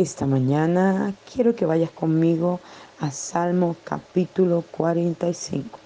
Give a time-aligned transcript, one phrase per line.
[0.00, 2.58] Esta mañana quiero que vayas conmigo
[3.00, 5.78] a Salmo capítulo 45.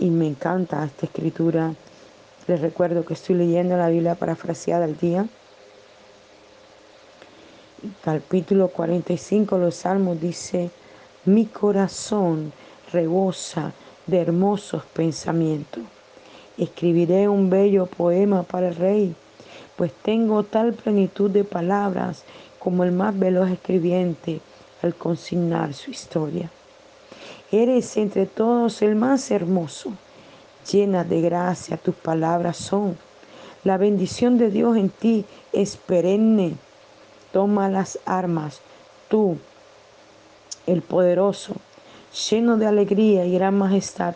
[0.00, 1.72] Y me encanta esta escritura.
[2.48, 5.28] Les recuerdo que estoy leyendo la Biblia parafraseada al día.
[8.02, 10.70] Capítulo 45, los Salmos dice,
[11.26, 12.52] mi corazón
[12.92, 13.72] rebosa
[14.08, 15.84] de hermosos pensamientos.
[16.58, 19.14] Escribiré un bello poema para el rey,
[19.76, 22.24] pues tengo tal plenitud de palabras
[22.58, 24.40] como el más veloz escribiente
[24.82, 26.50] al consignar su historia.
[27.52, 29.92] Eres entre todos el más hermoso.
[30.70, 32.98] Llena de gracia tus palabras son.
[33.62, 36.56] La bendición de Dios en ti es perenne.
[37.32, 38.60] Toma las armas,
[39.08, 39.36] tú,
[40.66, 41.54] el poderoso,
[42.30, 44.14] lleno de alegría y gran majestad,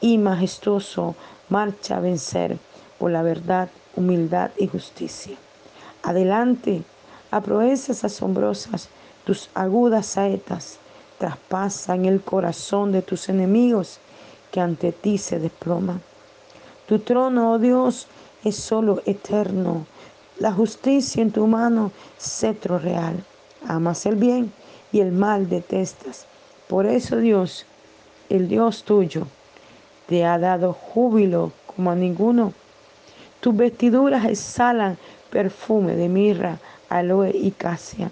[0.00, 1.14] y majestuoso,
[1.48, 2.58] marcha a vencer
[2.98, 5.36] por la verdad, humildad y justicia.
[6.02, 6.82] Adelante,
[7.30, 8.88] a proezas asombrosas,
[9.24, 10.78] tus agudas saetas
[11.18, 13.98] traspasan el corazón de tus enemigos
[14.52, 16.00] que ante ti se desploman.
[16.86, 18.06] Tu trono, oh Dios,
[18.44, 19.86] es solo eterno.
[20.38, 23.24] La justicia en tu mano, cetro real.
[23.66, 24.52] Amas el bien
[24.92, 26.26] y el mal detestas.
[26.68, 27.66] Por eso Dios,
[28.28, 29.26] el Dios tuyo,
[30.06, 32.52] te ha dado júbilo como a ninguno.
[33.46, 34.98] Tus vestiduras exhalan
[35.30, 36.58] perfume de mirra,
[36.88, 38.10] aloe y casia.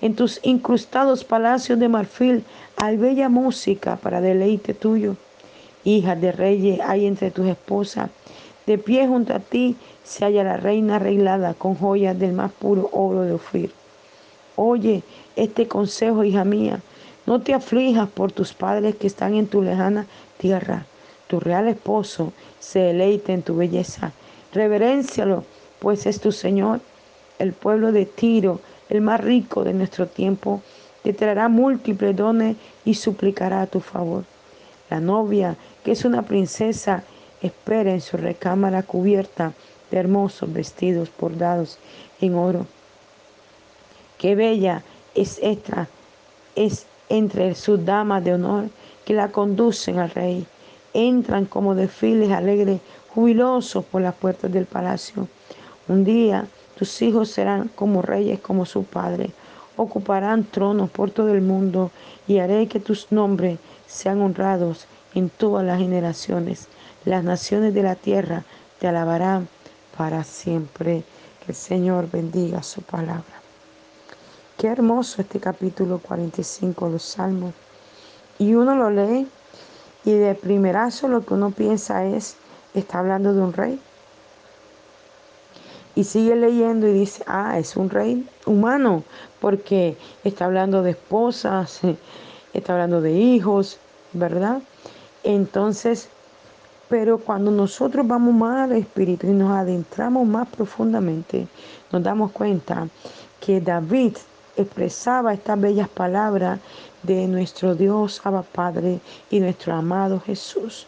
[0.00, 2.42] En tus incrustados palacios de marfil
[2.78, 5.16] hay bella música para deleite tuyo.
[5.84, 8.08] Hija de reyes hay entre tus esposas.
[8.64, 12.88] De pie junto a ti se halla la reina arreglada con joyas del más puro
[12.94, 13.72] oro de Ofir.
[14.56, 15.02] Oye
[15.36, 16.80] este consejo, hija mía.
[17.26, 20.06] No te aflijas por tus padres que están en tu lejana
[20.38, 20.86] tierra.
[21.26, 24.12] Tu real esposo se deleite en tu belleza.
[24.52, 25.44] Reverencialo,
[25.78, 26.80] pues es tu Señor.
[27.38, 28.60] El pueblo de Tiro
[28.92, 30.60] el más rico de nuestro tiempo,
[31.02, 34.24] te traerá múltiples dones y suplicará a tu favor.
[34.90, 37.02] La novia, que es una princesa,
[37.40, 39.54] espera en su recámara cubierta
[39.90, 41.78] de hermosos vestidos bordados
[42.20, 42.66] en oro.
[44.18, 44.82] Qué bella
[45.14, 45.88] es esta,
[46.54, 48.68] es entre sus damas de honor
[49.06, 50.46] que la conducen al rey.
[50.92, 52.82] Entran como desfiles alegres,
[53.14, 55.28] jubilosos por las puertas del palacio.
[55.88, 56.46] Un día
[56.76, 59.30] tus hijos serán como reyes como su padre.
[59.76, 61.90] Ocuparán tronos por todo el mundo
[62.26, 66.68] y haré que tus nombres sean honrados en todas las generaciones.
[67.04, 68.44] Las naciones de la tierra
[68.78, 69.48] te alabarán
[69.96, 71.04] para siempre.
[71.44, 73.42] Que el Señor bendiga su palabra.
[74.56, 77.52] Qué hermoso este capítulo 45 los Salmos.
[78.38, 79.26] Y uno lo lee
[80.04, 82.36] y de primerazo lo que uno piensa es,
[82.74, 83.80] está hablando de un rey.
[85.94, 89.04] Y sigue leyendo y dice, ah, es un rey humano,
[89.40, 91.80] porque está hablando de esposas,
[92.54, 93.78] está hablando de hijos,
[94.12, 94.62] ¿verdad?
[95.22, 96.08] Entonces,
[96.88, 101.46] pero cuando nosotros vamos más al espíritu y nos adentramos más profundamente,
[101.90, 102.88] nos damos cuenta
[103.40, 104.16] que David
[104.56, 106.60] expresaba estas bellas palabras
[107.02, 110.86] de nuestro Dios Abba Padre y nuestro amado Jesús.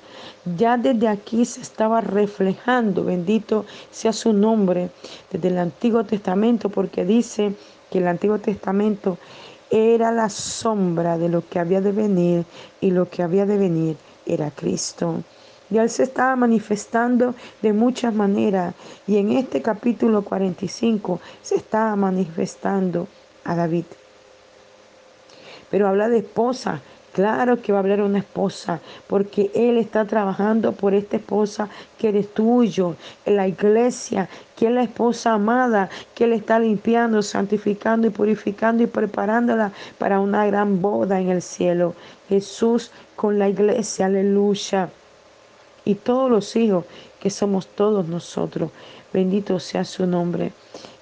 [0.57, 4.91] Ya desde aquí se estaba reflejando, bendito sea su nombre,
[5.31, 7.55] desde el Antiguo Testamento, porque dice
[7.91, 9.19] que el Antiguo Testamento
[9.71, 12.45] era la sombra de lo que había de venir
[12.81, 13.97] y lo que había de venir
[14.27, 15.23] era Cristo.
[15.71, 18.75] Y él se estaba manifestando de muchas maneras
[19.07, 23.09] y en este capítulo 45 se estaba manifestando
[23.45, 23.85] a David.
[25.71, 26.81] Pero habla de esposa.
[27.13, 32.09] Claro que va a hablar una esposa, porque Él está trabajando por esta esposa que
[32.09, 38.09] eres tuyo, en la iglesia, que es la esposa amada, que Él está limpiando, santificando
[38.09, 41.95] y purificando y preparándola para una gran boda en el cielo.
[42.29, 44.89] Jesús con la iglesia, aleluya.
[45.85, 46.85] Y todos los hijos
[47.21, 48.71] que somos todos nosotros.
[49.13, 50.53] Bendito sea su nombre.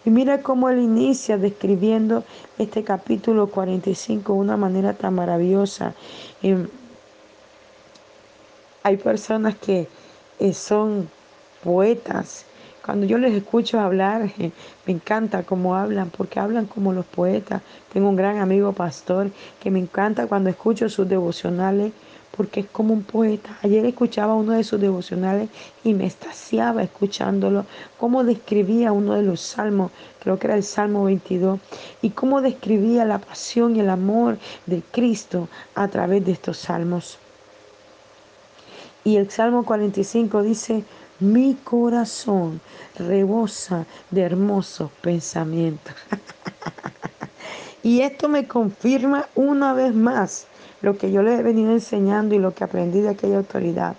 [0.04, 2.24] Y mira cómo él inicia describiendo
[2.58, 5.94] este capítulo 45 de una manera tan maravillosa.
[8.82, 9.88] Hay personas que
[10.40, 11.08] eh, son
[11.62, 12.44] poetas.
[12.84, 14.32] Cuando yo les escucho hablar,
[14.86, 17.62] me encanta cómo hablan, porque hablan como los poetas.
[17.92, 19.30] Tengo un gran amigo pastor
[19.60, 21.92] que me encanta cuando escucho sus devocionales
[22.36, 23.58] porque es como un poeta.
[23.62, 25.48] Ayer escuchaba uno de sus devocionales
[25.84, 27.66] y me estaciaba escuchándolo,
[27.98, 31.60] cómo describía uno de los salmos, creo que era el Salmo 22,
[32.00, 37.18] y cómo describía la pasión y el amor de Cristo a través de estos salmos.
[39.04, 40.84] Y el Salmo 45 dice,
[41.20, 42.60] mi corazón
[42.96, 45.94] rebosa de hermosos pensamientos.
[47.84, 50.46] Y esto me confirma una vez más
[50.82, 53.96] lo que yo le he venido enseñando y lo que aprendí de aquella autoridad.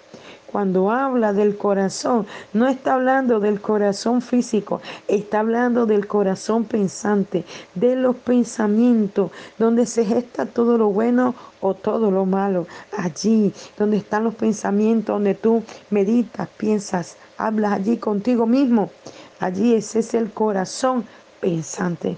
[0.54, 7.44] Cuando habla del corazón, no está hablando del corazón físico, está hablando del corazón pensante,
[7.74, 12.68] de los pensamientos, donde se gesta todo lo bueno o todo lo malo.
[12.96, 18.92] Allí, donde están los pensamientos, donde tú meditas, piensas, hablas allí contigo mismo.
[19.40, 21.04] Allí ese es el corazón
[21.42, 22.18] pensante.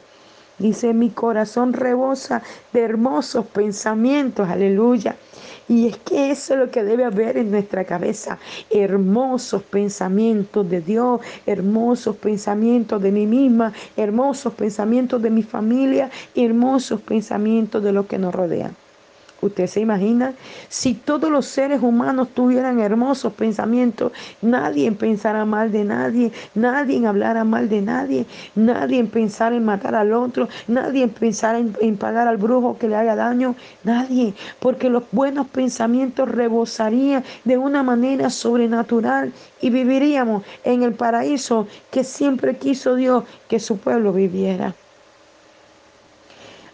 [0.57, 2.41] Dice, mi corazón rebosa
[2.71, 5.15] de hermosos pensamientos, aleluya.
[5.67, 8.37] Y es que eso es lo que debe haber en nuestra cabeza.
[8.69, 17.01] Hermosos pensamientos de Dios, hermosos pensamientos de mí misma, hermosos pensamientos de mi familia, hermosos
[17.01, 18.75] pensamientos de los que nos rodean.
[19.45, 20.33] Usted se imagina,
[20.69, 24.11] si todos los seres humanos tuvieran hermosos pensamientos,
[24.41, 28.25] nadie pensara mal de nadie, nadie hablara mal de nadie,
[28.55, 32.95] nadie pensara en matar al otro, nadie pensara en, en pagar al brujo que le
[32.95, 39.31] haga daño, nadie, porque los buenos pensamientos rebosarían de una manera sobrenatural
[39.61, 44.73] y viviríamos en el paraíso que siempre quiso Dios que su pueblo viviera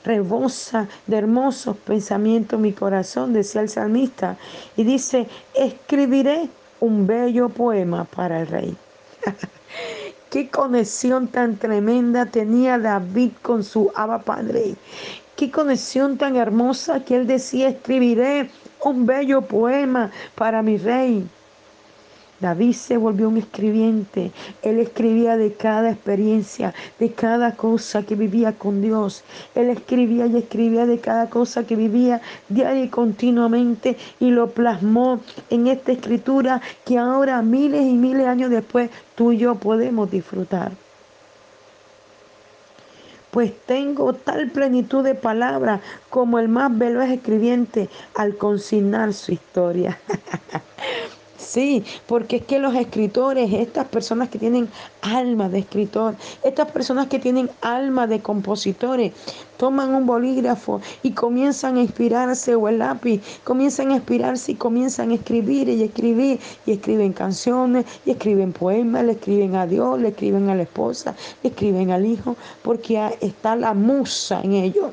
[0.03, 4.37] rebosa de hermosos pensamientos mi corazón, decía el salmista.
[4.75, 6.49] Y dice, escribiré
[6.79, 8.77] un bello poema para el rey.
[10.29, 14.75] Qué conexión tan tremenda tenía David con su Abba Padre.
[15.35, 18.49] Qué conexión tan hermosa que él decía, escribiré
[18.83, 21.27] un bello poema para mi rey.
[22.41, 24.31] David se volvió un escribiente.
[24.63, 29.23] Él escribía de cada experiencia, de cada cosa que vivía con Dios.
[29.53, 35.19] Él escribía y escribía de cada cosa que vivía diario y continuamente y lo plasmó
[35.51, 40.09] en esta escritura que ahora, miles y miles de años después, tú y yo podemos
[40.09, 40.71] disfrutar
[43.31, 45.79] pues tengo tal plenitud de palabras
[46.09, 49.97] como el más veloz escribiente al consignar su historia.
[51.51, 54.69] Sí, porque es que los escritores, estas personas que tienen
[55.01, 56.15] alma de escritor,
[56.45, 59.11] estas personas que tienen alma de compositores,
[59.57, 65.11] toman un bolígrafo y comienzan a inspirarse o el lápiz, comienzan a inspirarse y comienzan
[65.11, 70.07] a escribir y escribir y escriben canciones y escriben poemas, le escriben a Dios, le
[70.07, 74.91] escriben a la esposa, le escriben al hijo, porque está la musa en ellos.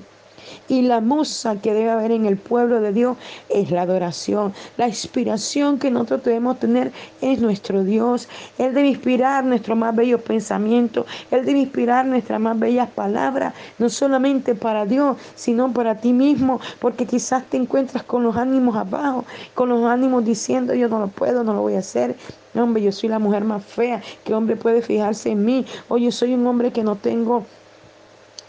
[0.68, 3.16] Y la musa que debe haber en el pueblo de Dios
[3.48, 4.52] es la adoración.
[4.76, 8.28] La inspiración que nosotros debemos tener es nuestro Dios.
[8.58, 11.06] Él debe inspirar nuestros más bellos pensamientos.
[11.30, 13.54] Él debe inspirar nuestras más bellas palabras.
[13.78, 16.60] No solamente para Dios, sino para ti mismo.
[16.80, 19.24] Porque quizás te encuentras con los ánimos abajo.
[19.54, 22.16] Con los ánimos diciendo yo no lo puedo, no lo voy a hacer.
[22.54, 24.02] Hombre, yo soy la mujer más fea.
[24.24, 25.64] ¿Qué hombre puede fijarse en mí?
[25.88, 27.44] O yo soy un hombre que no tengo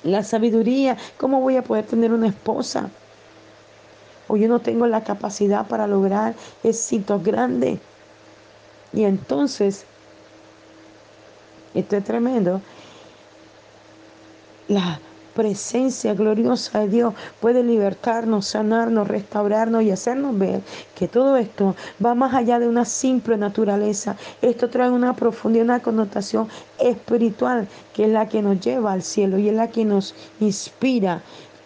[0.04, 2.90] la sabiduría, ¿cómo voy a poder tener una esposa?
[4.28, 7.80] O yo no tengo la capacidad para lograr éxitos grandes.
[8.94, 9.86] Y entonces,
[11.74, 12.62] esto es tremendo,
[14.68, 15.00] la
[15.34, 20.62] presencia gloriosa de Dios puede libertarnos, sanarnos, restaurarnos y hacernos ver
[20.96, 24.16] que todo esto va más allá de una simple naturaleza.
[24.42, 26.48] Esto trae una profundidad, una connotación
[26.80, 31.22] espiritual que es la que nos lleva al cielo y es la que nos inspira.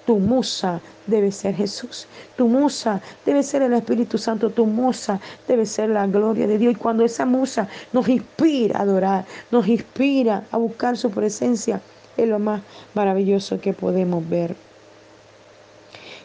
[0.05, 2.07] Tu musa debe ser Jesús.
[2.35, 4.49] Tu musa debe ser el Espíritu Santo.
[4.49, 6.73] Tu musa debe ser la gloria de Dios.
[6.73, 11.81] Y cuando esa musa nos inspira a adorar, nos inspira a buscar su presencia,
[12.17, 12.61] es lo más
[12.93, 14.55] maravilloso que podemos ver.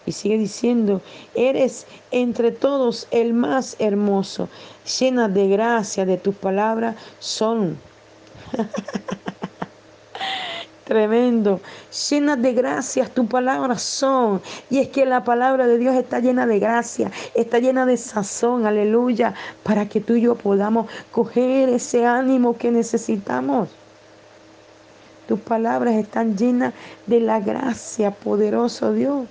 [0.06, 1.02] Y sigue diciendo,
[1.34, 4.48] eres entre todos el más hermoso,
[4.98, 7.78] llena de gracia de tus palabras son.
[10.88, 11.60] Tremendo.
[12.08, 14.40] Llena de gracias tus palabras son.
[14.70, 18.64] Y es que la palabra de Dios está llena de gracia, está llena de sazón,
[18.64, 23.68] aleluya, para que tú y yo podamos coger ese ánimo que necesitamos.
[25.28, 26.72] Tus palabras están llenas
[27.06, 29.26] de la gracia poderosa, Dios,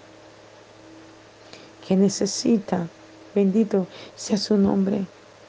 [1.88, 2.88] que necesita,
[3.34, 5.06] bendito sea su nombre,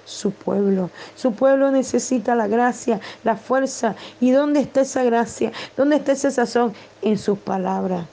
[0.06, 0.88] su pueblo.
[1.16, 3.94] Su pueblo necesita la gracia, la fuerza.
[4.20, 5.52] ¿Y dónde está esa gracia?
[5.76, 6.72] ¿Dónde está ese sazón?
[7.02, 8.06] En sus palabras.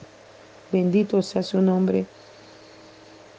[0.70, 2.04] Bendito sea su nombre.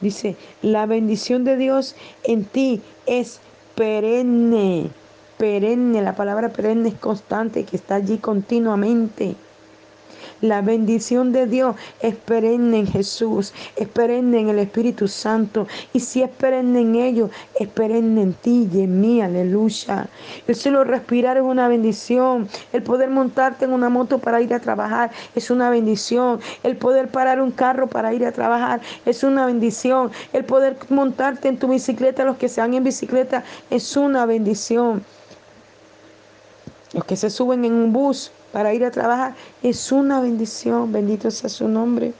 [0.01, 3.41] Dice, la bendición de Dios en ti es
[3.75, 4.89] perenne
[5.37, 9.35] perenne, la palabra perenne es constante, que está allí continuamente.
[10.41, 15.65] La bendición de Dios es perenne en Jesús, es perenne en el Espíritu Santo.
[15.93, 19.19] Y si es perenne en ellos, es perenne en ti y en mí.
[19.19, 20.07] Aleluya.
[20.47, 22.47] El solo respirar es una bendición.
[22.71, 26.39] El poder montarte en una moto para ir a trabajar es una bendición.
[26.61, 30.11] El poder parar un carro para ir a trabajar es una bendición.
[30.33, 35.03] El poder montarte en tu bicicleta, los que sean en bicicleta, es una bendición.
[36.97, 40.91] Los que se suben en un bus para ir a trabajar es una bendición.
[40.91, 42.11] Bendito sea su nombre.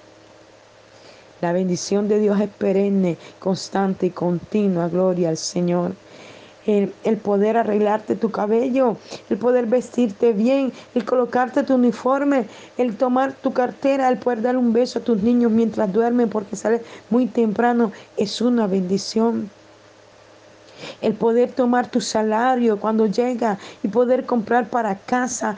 [1.41, 4.88] La bendición de Dios es perenne, constante y continua.
[4.88, 5.93] Gloria al Señor.
[6.67, 8.98] El, el, poder arreglarte tu cabello,
[9.31, 12.46] el poder vestirte bien, el colocarte tu uniforme,
[12.77, 16.55] el tomar tu cartera, el poder dar un beso a tus niños mientras duermen porque
[16.55, 19.50] sales muy temprano, es una bendición
[21.01, 25.55] el poder tomar tu salario cuando llega y poder comprar para casa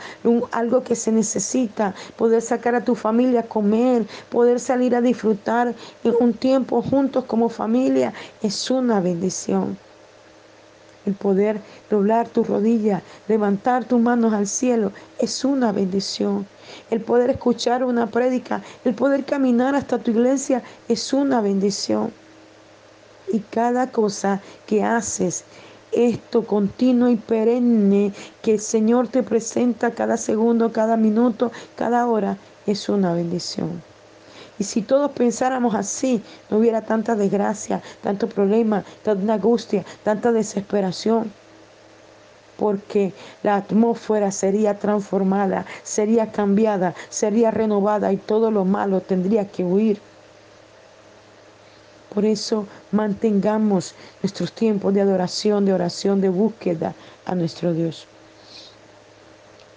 [0.52, 5.74] algo que se necesita, poder sacar a tu familia a comer, poder salir a disfrutar
[6.20, 9.78] un tiempo juntos como familia, es una bendición.
[11.06, 11.60] El poder
[11.90, 16.46] doblar tu rodilla, levantar tus manos al cielo, es una bendición.
[16.92, 22.12] El poder escuchar una prédica, el poder caminar hasta tu iglesia, es una bendición
[23.32, 25.44] y cada cosa que haces,
[25.92, 32.38] esto continuo y perenne que el Señor te presenta cada segundo, cada minuto, cada hora,
[32.68, 33.82] es una bendición.
[34.60, 41.32] Y si todos pensáramos así, no hubiera tanta desgracia, tanto problema, tanta angustia, tanta desesperación.
[42.58, 49.64] Porque la atmósfera sería transformada, sería cambiada, sería renovada y todo lo malo tendría que
[49.64, 50.02] huir.
[52.14, 58.08] Por eso mantengamos nuestros tiempos de adoración, de oración, de búsqueda a nuestro Dios.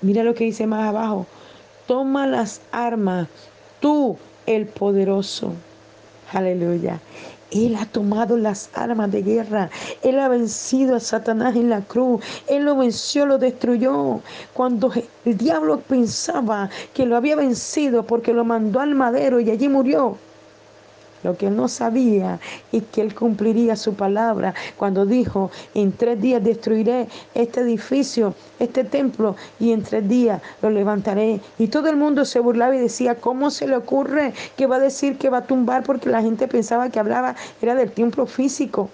[0.01, 1.27] Mira lo que dice más abajo.
[1.87, 3.29] Toma las armas,
[3.81, 5.53] tú el poderoso.
[6.33, 7.01] Aleluya.
[7.51, 9.69] Él ha tomado las armas de guerra.
[10.03, 12.25] Él ha vencido a Satanás en la cruz.
[12.47, 14.21] Él lo venció, lo destruyó.
[14.55, 14.91] Cuando
[15.25, 20.17] el diablo pensaba que lo había vencido porque lo mandó al madero y allí murió.
[21.23, 22.41] Lo que él no sabía
[22.73, 28.85] es que él cumpliría su palabra cuando dijo, en tres días destruiré este edificio, este
[28.85, 31.41] templo, y en tres días lo levantaré.
[31.59, 34.81] Y todo el mundo se burlaba y decía, ¿cómo se le ocurre que va a
[34.81, 35.85] decir que va a tumbar?
[35.85, 38.91] Porque la gente pensaba que hablaba, era del templo físico.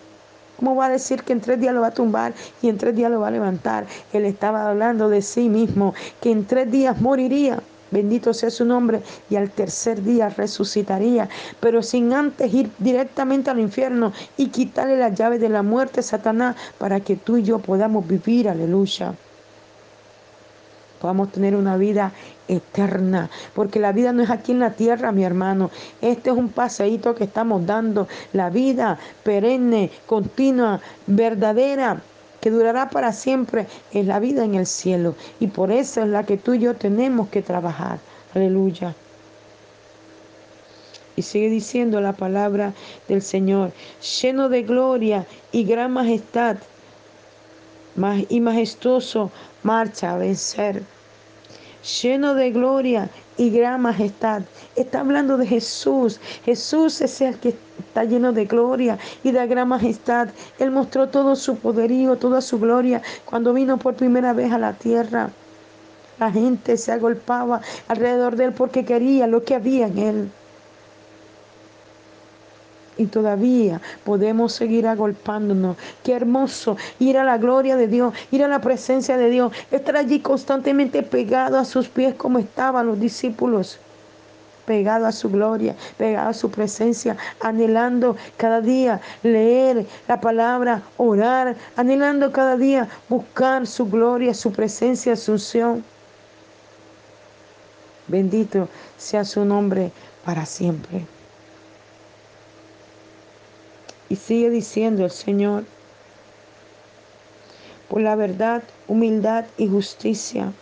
[0.58, 2.94] ¿Cómo va a decir que en tres días lo va a tumbar y en tres
[2.96, 3.86] días lo va a levantar?
[4.12, 7.60] Él estaba hablando de sí mismo, que en tres días moriría.
[7.90, 11.28] Bendito sea su nombre y al tercer día resucitaría,
[11.60, 16.02] pero sin antes ir directamente al infierno y quitarle la llave de la muerte a
[16.02, 19.14] Satanás para que tú y yo podamos vivir, aleluya.
[21.00, 22.12] Podamos tener una vida
[22.48, 25.70] eterna, porque la vida no es aquí en la tierra, mi hermano.
[26.00, 28.08] Este es un paseíto que estamos dando.
[28.32, 32.02] La vida perenne, continua, verdadera,
[32.40, 35.14] que durará para siempre, es la vida en el cielo.
[35.40, 37.98] Y por eso es la que tú y yo tenemos que trabajar.
[38.34, 38.94] Aleluya.
[41.16, 42.74] Y sigue diciendo la palabra
[43.08, 43.72] del Señor,
[44.22, 46.58] lleno de gloria y gran majestad,
[48.28, 49.32] y majestuoso,
[49.64, 50.84] marcha a vencer.
[52.02, 54.42] Lleno de gloria y gran majestad.
[54.76, 56.20] Está hablando de Jesús.
[56.44, 60.28] Jesús es el que está lleno de gloria y de gran majestad.
[60.58, 64.72] Él mostró todo su poderío, toda su gloria cuando vino por primera vez a la
[64.72, 65.30] tierra.
[66.18, 70.30] La gente se agolpaba alrededor de él porque quería lo que había en él
[72.98, 75.76] y todavía podemos seguir agolpándonos.
[76.02, 79.96] Qué hermoso ir a la gloria de Dios, ir a la presencia de Dios, estar
[79.96, 83.78] allí constantemente pegado a sus pies como estaban los discípulos.
[84.68, 91.56] Pegado a su gloria, pegado a su presencia, anhelando cada día leer la palabra, orar,
[91.74, 95.82] anhelando cada día buscar su gloria, su presencia, su unción.
[98.08, 99.90] Bendito sea su nombre
[100.22, 101.06] para siempre.
[104.10, 105.64] Y sigue diciendo el Señor,
[107.88, 110.52] por la verdad, humildad y justicia.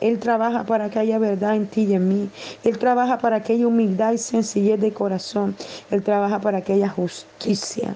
[0.00, 2.30] Él trabaja para que haya verdad en ti y en mí.
[2.64, 5.56] Él trabaja para que haya humildad y sencillez de corazón.
[5.90, 7.94] Él trabaja para que haya justicia.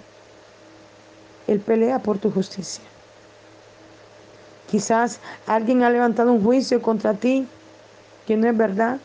[1.46, 2.84] Él pelea por tu justicia.
[4.70, 7.46] Quizás alguien ha levantado un juicio contra ti
[8.26, 8.98] que no es verdad.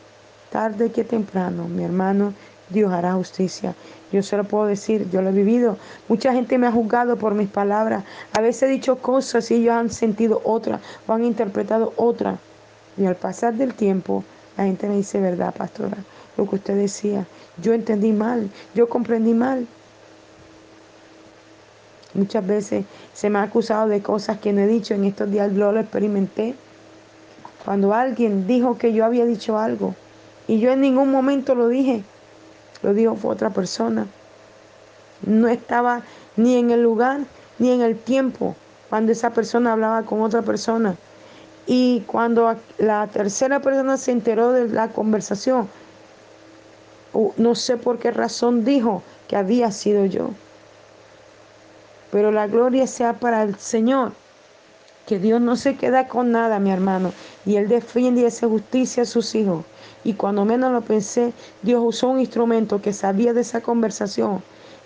[0.52, 2.34] Tarde que temprano, mi hermano,
[2.70, 3.74] Dios hará justicia.
[4.12, 5.78] Yo se lo puedo decir, yo lo he vivido.
[6.08, 8.04] Mucha gente me ha juzgado por mis palabras.
[8.34, 12.38] A veces he dicho cosas y ellos han sentido otra o han interpretado otra.
[12.98, 14.24] Y al pasar del tiempo,
[14.56, 15.98] La gente me dice, ¿verdad, pastora?
[16.38, 17.26] Lo que usted decía,
[17.62, 19.66] yo entendí mal, yo comprendí mal.
[22.14, 24.94] Muchas veces se me ha acusado de cosas que no he dicho.
[24.94, 26.54] En estos días lo experimenté.
[27.66, 29.96] Cuando alguien dijo que yo había dicho algo
[30.48, 32.04] y yo en ningún momento lo dije,
[32.84, 34.06] lo dijo otra persona.
[35.26, 36.04] No estaba
[36.36, 37.22] ni en el lugar
[37.58, 38.56] ni en el tiempo
[38.90, 40.96] cuando esa persona hablaba con otra persona.
[41.66, 45.70] Y cuando la tercera persona se enteró de la conversación,
[47.38, 50.32] no sé por qué razón dijo que había sido yo.
[52.12, 54.14] Pero la gloria sea para el Señor.
[55.08, 57.12] Que Dios no se queda con nada, mi hermano.
[57.46, 59.66] Y Él defiende y hace justicia a sus hijos.
[60.04, 64.42] Y cuando menos lo pensé, Dios usó un instrumento que sabía de esa conversación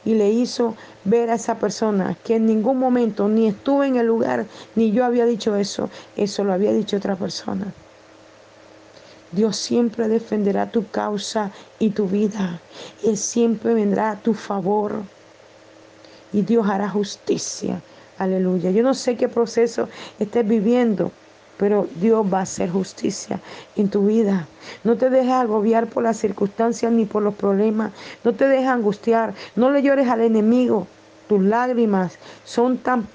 [0.07, 0.73] y le hizo
[1.03, 5.03] ver a esa persona que en ningún momento ni estuvo en el lugar, ni yo
[5.03, 5.89] había dicho eso.
[6.15, 7.73] Eso lo había dicho otra persona.
[9.33, 12.61] Dios siempre defenderá tu causa y tu vida.
[13.03, 15.01] Él siempre vendrá a tu favor
[16.31, 17.81] y Dios hará justicia.
[18.17, 18.71] Aleluya.
[18.71, 21.11] Yo no sé qué proceso estés viviendo,
[21.57, 23.39] pero Dios va a hacer justicia
[23.75, 24.47] en tu vida.
[24.83, 27.91] No te dejes agobiar por las circunstancias ni por los problemas.
[28.23, 29.33] No te dejes angustiar.
[29.55, 30.87] No le llores al enemigo.
[31.27, 33.07] Tus lágrimas son tan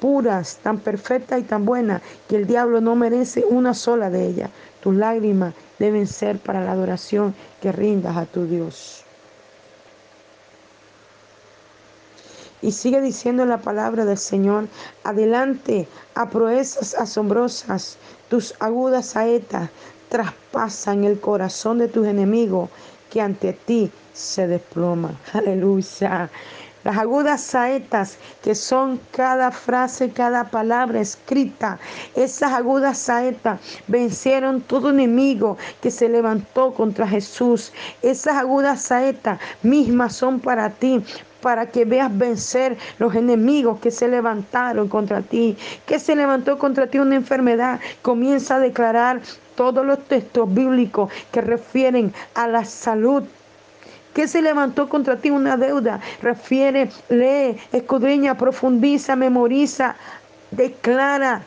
[0.00, 4.50] puras, tan perfectas y tan buenas que el diablo no merece una sola de ellas.
[4.80, 9.07] Tus lágrimas deben ser para la adoración que rindas a tu Dios.
[12.60, 14.66] Y sigue diciendo la palabra del Señor,
[15.04, 17.98] adelante a proezas asombrosas,
[18.28, 19.70] tus agudas saetas
[20.08, 22.68] traspasan el corazón de tus enemigos
[23.10, 25.12] que ante ti se desploma.
[25.32, 26.30] Aleluya.
[26.84, 31.78] Las agudas saetas que son cada frase, cada palabra escrita.
[32.14, 37.72] Esas agudas saetas vencieron todo enemigo que se levantó contra Jesús.
[38.00, 41.04] Esas agudas saetas mismas son para ti
[41.40, 46.86] para que veas vencer los enemigos que se levantaron contra ti, que se levantó contra
[46.86, 47.80] ti una enfermedad.
[48.02, 49.20] Comienza a declarar
[49.54, 53.24] todos los textos bíblicos que refieren a la salud
[54.14, 56.00] que se levantó contra ti una deuda.
[56.22, 59.94] Refiere, lee, escudriña, profundiza, memoriza,
[60.50, 61.42] declara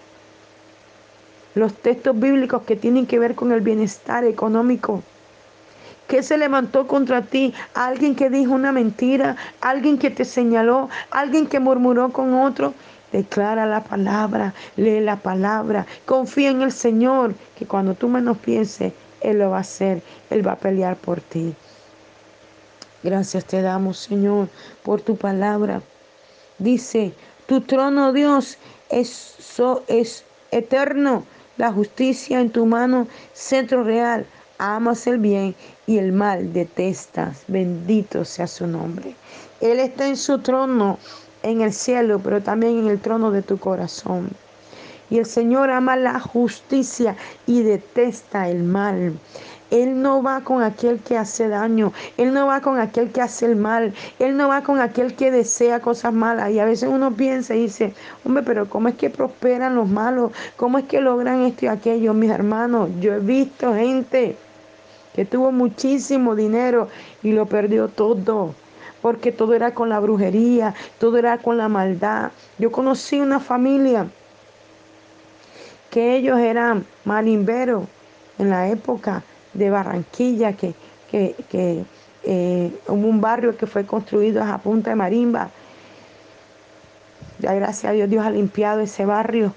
[1.56, 5.04] los textos bíblicos que tienen que ver con el bienestar económico
[6.12, 7.54] que se levantó contra ti?
[7.74, 9.38] ¿Alguien que dijo una mentira?
[9.62, 10.89] ¿Alguien que te señaló?
[11.10, 12.74] ¿Alguien que murmuró con otro?
[13.13, 18.91] Declara la palabra, lee la palabra, confía en el Señor, que cuando tú menos pienses,
[19.21, 21.56] Él lo va a hacer, Él va a pelear por ti.
[23.04, 24.50] Gracias te damos, Señor,
[24.84, 25.82] por tu palabra.
[26.58, 27.13] Dice,
[27.45, 28.58] tu trono, Dios,
[28.89, 29.38] es,
[29.88, 31.24] es eterno,
[31.56, 34.26] la justicia en tu mano, centro real
[34.62, 35.56] amas el bien
[35.88, 37.44] y el mal detestas.
[37.48, 39.15] Bendito sea su nombre.
[39.60, 40.98] Él está en su trono
[41.44, 44.30] en el cielo, pero también en el trono de tu corazón.
[45.10, 47.15] Y el Señor ama la justicia
[47.46, 49.13] y detesta el mal.
[49.70, 51.94] Él no va con aquel que hace daño.
[52.17, 53.94] Él no va con aquel que hace el mal.
[54.20, 56.52] Él no va con aquel que desea cosas malas.
[56.52, 57.94] Y a veces uno piensa y dice,
[58.26, 60.32] hombre, pero ¿cómo es que prosperan los malos?
[60.58, 62.13] ¿Cómo es que logran esto y aquello?
[62.13, 64.38] Mis hermanos, yo he visto gente
[65.13, 66.88] que tuvo muchísimo dinero
[67.24, 68.54] y lo perdió todo,
[69.02, 72.32] porque todo era con la brujería, todo era con la maldad.
[72.58, 74.08] Yo conocí una familia
[75.89, 77.86] que ellos eran marimberos
[78.39, 80.74] en la época de Barranquilla, que,
[81.10, 81.86] que,
[82.24, 85.50] eh, hubo un barrio que fue construido a punta de marimba.
[87.39, 89.54] Ya gracias a Dios Dios ha limpiado ese barrio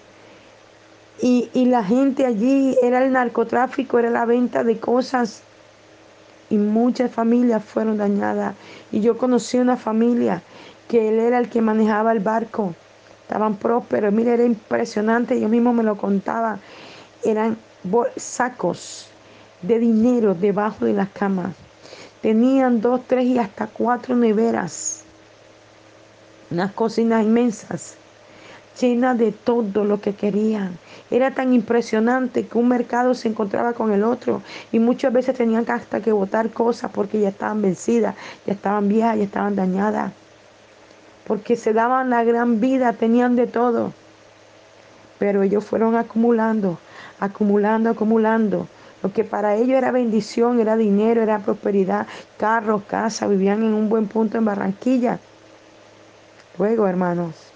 [1.20, 5.42] y, la gente allí era el narcotráfico, era la venta de cosas
[6.50, 8.54] y muchas familias fueron dañadas.
[8.90, 10.42] Y yo conocí una familia
[10.88, 12.74] que él era el que manejaba el barco.
[13.22, 16.58] Estaban prósperos, mire, era impresionante, yo mismo me lo contaba.
[17.24, 17.56] Eran
[18.16, 19.08] sacos
[19.62, 21.54] de dinero debajo de las camas.
[22.20, 25.04] Tenían dos, tres y hasta cuatro neveras.
[26.50, 27.96] Unas cocinas inmensas
[28.80, 30.78] llena de todo lo que querían.
[31.10, 35.64] Era tan impresionante que un mercado se encontraba con el otro y muchas veces tenían
[35.68, 38.14] hasta que botar cosas porque ya estaban vencidas,
[38.46, 40.12] ya estaban viejas, ya estaban dañadas.
[41.26, 43.92] Porque se daban la gran vida, tenían de todo.
[45.18, 46.78] Pero ellos fueron acumulando,
[47.20, 48.66] acumulando, acumulando.
[49.02, 52.06] Lo que para ellos era bendición, era dinero, era prosperidad,
[52.38, 55.18] carros, casa, vivían en un buen punto en Barranquilla.
[56.58, 57.53] Luego, hermanos,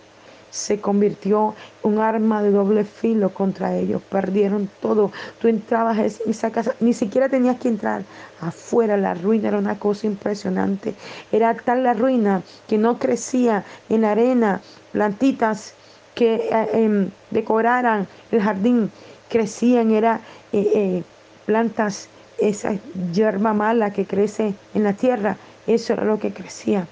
[0.51, 4.03] se convirtió un arma de doble filo contra ellos.
[4.03, 5.13] Perdieron todo.
[5.41, 8.03] Tú entrabas en esa casa, ni siquiera tenías que entrar.
[8.41, 10.95] Afuera la ruina era una cosa impresionante.
[11.33, 14.61] Era tal la ruina que no crecía en arena
[14.93, 15.75] plantitas
[16.15, 18.91] que eh, em, decoraran el jardín.
[19.29, 20.21] Crecían, era
[20.53, 21.03] eh, eh,
[21.45, 22.09] plantas,
[22.39, 22.79] esa
[23.13, 25.37] hierba mala que crece en la tierra.
[25.67, 26.87] Eso era lo que crecía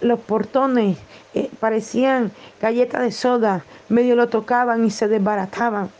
[0.00, 0.98] los portones
[1.34, 5.90] eh, parecían galletas de soda, medio lo tocaban y se desbarataban.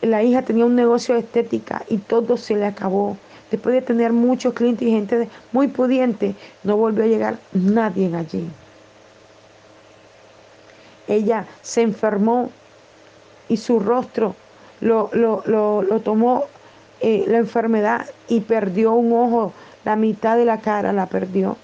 [0.00, 3.16] La hija tenía un negocio de estética y todo se le acabó.
[3.50, 8.48] Después de tener muchos clientes y gente muy pudiente, no volvió a llegar nadie allí.
[11.08, 12.50] Ella se enfermó
[13.48, 14.36] y su rostro
[14.80, 15.10] lo,
[16.04, 16.44] tomó
[17.00, 19.52] eh, la enfermedad y perdió un ojo
[19.84, 21.56] la mitad de la cara la perdió.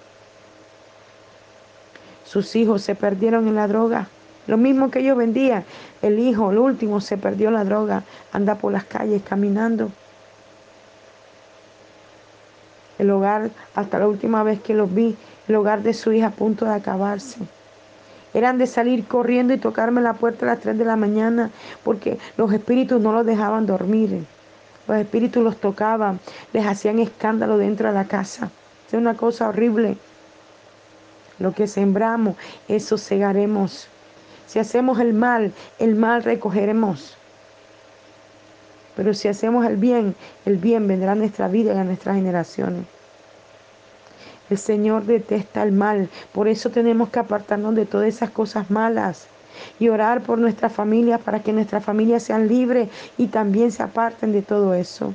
[2.24, 4.08] Sus hijos se perdieron en la droga.
[4.46, 5.64] Lo mismo que ellos vendían.
[6.02, 8.02] El hijo, el último, se perdió la droga.
[8.32, 9.90] Anda por las calles caminando.
[12.98, 15.16] El hogar, hasta la última vez que los vi,
[15.48, 17.40] el hogar de su hija a punto de acabarse.
[18.32, 21.50] Eran de salir corriendo y tocarme la puerta a las 3 de la mañana
[21.84, 24.24] porque los espíritus no los dejaban dormir.
[24.86, 26.20] Los espíritus los tocaban,
[26.52, 28.50] les hacían escándalo dentro de la casa.
[28.86, 29.96] Es una cosa horrible.
[31.38, 32.36] Lo que sembramos,
[32.68, 33.88] eso segaremos.
[34.46, 37.16] Si hacemos el mal, el mal recogeremos.
[38.94, 42.84] Pero si hacemos el bien, el bien vendrá a nuestra vida y a nuestras generaciones.
[44.50, 49.26] El Señor detesta el mal, por eso tenemos que apartarnos de todas esas cosas malas
[49.78, 52.88] y orar por nuestra familia para que nuestras familias sean libres
[53.18, 55.14] y también se aparten de todo eso.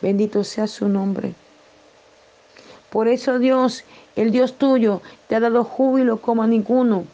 [0.00, 1.34] Bendito sea su nombre.
[2.90, 7.04] Por eso Dios, el Dios tuyo, te ha dado júbilo como a ninguno.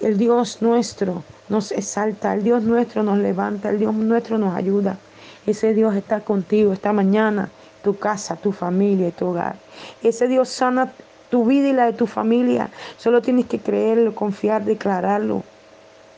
[0.00, 4.98] El Dios nuestro nos exalta, el Dios nuestro nos levanta, el Dios nuestro nos ayuda.
[5.46, 7.50] Ese Dios está contigo esta mañana,
[7.82, 9.56] tu casa, tu familia y tu hogar.
[10.02, 10.92] Ese Dios sana
[11.30, 12.68] tu vida y la de tu familia.
[12.98, 15.42] Solo tienes que creerlo, confiar, declararlo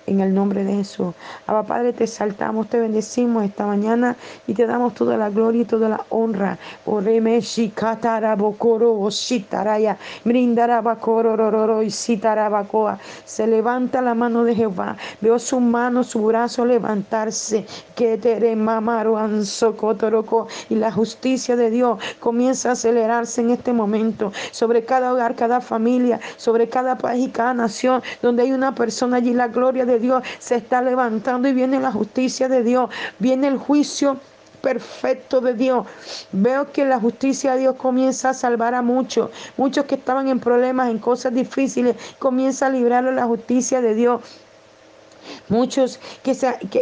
[0.06, 1.14] en el nombre de Jesús.
[1.46, 5.64] Abba Padre, te saltamos, te bendecimos esta mañana y te damos toda la gloria y
[5.64, 6.58] toda la honra.
[13.24, 14.96] Se levanta la mano de Jehová.
[15.20, 17.66] Veo su mano, su brazo levantarse.
[20.68, 25.60] Y la justicia de Dios comienza a acelerarse en este momento sobre cada hogar, cada
[25.60, 29.32] familia, sobre cada país y cada nación donde hay una persona allí.
[29.32, 33.58] La gloria de Dios se está levantando y viene la justicia de Dios, viene el
[33.58, 34.18] juicio
[34.62, 35.86] perfecto de Dios.
[36.32, 40.40] Veo que la justicia de Dios comienza a salvar a muchos, muchos que estaban en
[40.40, 44.20] problemas, en cosas difíciles, comienza a librarlo la justicia de Dios.
[45.48, 46.36] Muchos que,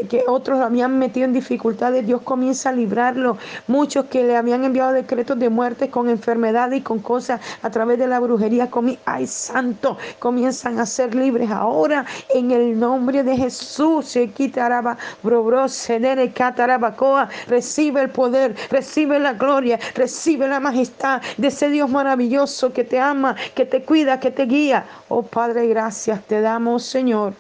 [0.09, 3.39] que, otros habían metido en dificultades, Dios comienza a librarlo.
[3.67, 7.99] Muchos que le habían enviado decretos de muerte con enfermedades y con cosas a través
[7.99, 8.69] de la brujería.
[9.05, 14.07] Ay, santo, comienzan a ser libres ahora en el nombre de Jesús.
[14.07, 14.97] Se quitará,
[17.49, 22.99] recibe el poder, recibe la gloria, recibe la majestad de ese Dios maravilloso que te
[22.99, 24.85] ama, que te cuida, que te guía.
[25.09, 27.35] Oh Padre, gracias te damos, Señor.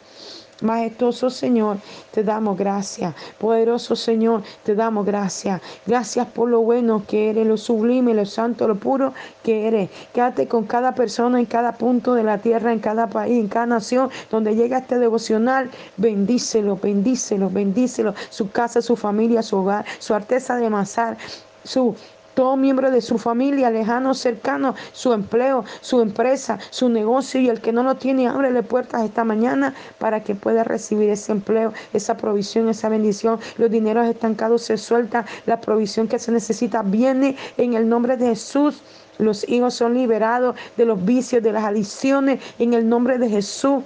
[0.62, 1.79] Majestuoso Señor,
[2.11, 3.14] te damos gracias.
[3.38, 5.61] Poderoso Señor, te damos gracias.
[5.87, 9.90] Gracias por lo bueno que eres, lo sublime, lo santo, lo puro que eres.
[10.12, 13.66] Quédate con cada persona en cada punto de la tierra, en cada país, en cada
[13.66, 15.70] nación, donde llega este devocional.
[15.96, 18.14] Bendícelo, bendícelo, bendícelo.
[18.31, 21.16] Su casa, su familia, su hogar, su artesa de amasar,
[21.64, 21.94] su
[22.35, 27.61] todo miembro de su familia, lejano, cercano, su empleo, su empresa, su negocio y el
[27.61, 32.16] que no lo tiene, ábrele puertas esta mañana para que pueda recibir ese empleo, esa
[32.16, 33.38] provisión, esa bendición.
[33.59, 38.29] Los dineros estancados se sueltan, la provisión que se necesita viene en el nombre de
[38.29, 38.83] Jesús.
[39.19, 43.83] Los hijos son liberados de los vicios, de las adicciones, en el nombre de Jesús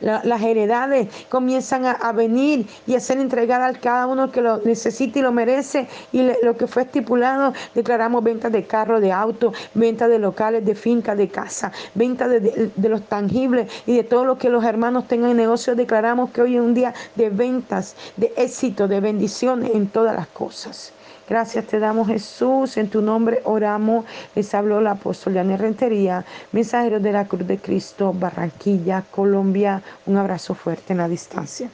[0.00, 5.20] las heredades comienzan a, venir y a ser entregadas a cada uno que lo necesite
[5.20, 5.88] y lo merece.
[6.12, 10.74] Y lo que fue estipulado, declaramos ventas de carro, de auto, ventas de locales, de
[10.74, 15.06] finca, de casa, ventas de, de, los tangibles y de todo lo que los hermanos
[15.06, 15.74] tengan en negocio.
[15.74, 20.28] Declaramos que hoy es un día de ventas, de éxito, de bendiciones en todas las
[20.28, 20.92] cosas.
[21.30, 24.04] Gracias te damos Jesús, en tu nombre oramos.
[24.34, 29.80] Les habló la apóstol Yanni Rentería, mensajero de la Cruz de Cristo, Barranquilla, Colombia.
[30.06, 31.70] Un abrazo fuerte en la distancia.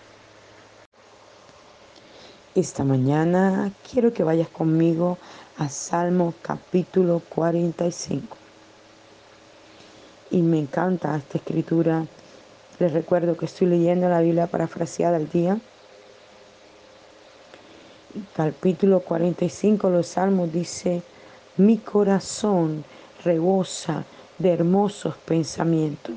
[2.54, 5.16] Esta mañana quiero que vayas conmigo
[5.56, 8.36] a Salmo capítulo 45.
[10.32, 12.04] Y me encanta esta escritura.
[12.78, 15.58] Les recuerdo que estoy leyendo la Biblia parafraseada al día.
[18.34, 21.02] Capítulo 45, los Salmos dice,
[21.56, 22.84] mi corazón
[23.24, 24.04] rebosa
[24.38, 26.14] de hermosos pensamientos.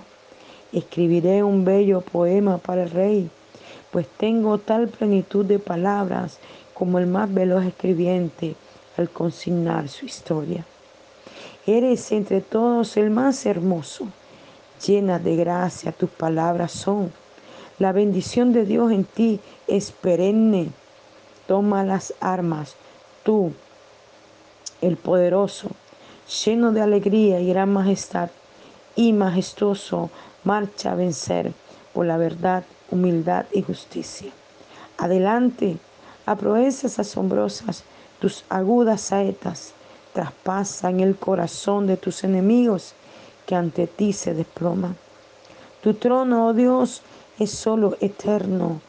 [0.72, 3.30] Escribiré un bello poema para el rey,
[3.92, 6.38] pues tengo tal plenitud de palabras
[6.74, 8.56] como el más veloz escribiente
[8.96, 10.66] al consignar su historia.
[11.66, 14.08] Eres entre todos el más hermoso,
[14.86, 17.12] llena de gracia tus palabras son.
[17.80, 20.70] La bendición de Dios en ti es perenne.
[21.50, 22.76] Toma las armas,
[23.24, 23.54] tú,
[24.82, 25.72] el poderoso,
[26.46, 28.30] lleno de alegría y gran majestad,
[28.96, 30.12] y majestuoso,
[30.44, 31.54] marcha a vencer
[31.92, 34.32] por la verdad, humildad y justicia.
[35.00, 35.80] Adelante,
[36.28, 37.84] a proezas asombrosas,
[38.20, 39.74] tus agudas saetas
[40.14, 42.94] traspasan el corazón de tus enemigos
[43.48, 44.96] que ante ti se desploman.
[45.82, 47.02] Tu trono, oh Dios,
[47.40, 48.82] es solo eterno.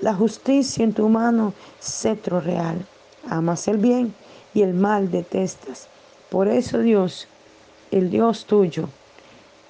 [0.00, 2.84] La justicia en tu mano, cetro real.
[3.30, 4.14] Amas el bien
[4.52, 5.88] y el mal detestas.
[6.28, 7.28] Por eso Dios,
[7.90, 8.90] el Dios tuyo,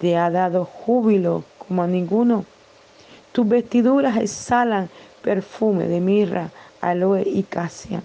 [0.00, 2.44] te ha dado júbilo como a ninguno.
[3.30, 4.88] Tus vestiduras exhalan
[5.22, 8.02] perfume de mirra, aloe y casia.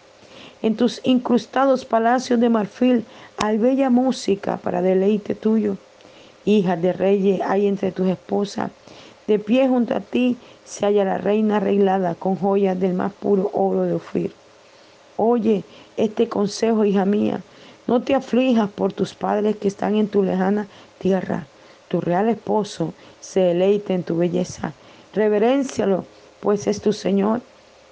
[0.62, 3.04] En tus incrustados palacios de marfil
[3.38, 5.78] hay bella música para deleite tuyo.
[6.46, 8.70] Hija de reyes hay entre tus esposas.
[9.32, 13.50] De pie junto a ti se halla la reina arreglada con joyas del más puro
[13.54, 14.34] oro de Ofir.
[15.16, 15.64] Oye
[15.96, 17.40] este consejo, hija mía.
[17.88, 20.68] No te aflijas por tus padres que están en tu lejana
[21.00, 21.48] tierra.
[21.88, 24.74] Tu real esposo se deleite en tu belleza.
[25.14, 26.04] Reverencialo,
[26.42, 27.40] pues es tu Señor.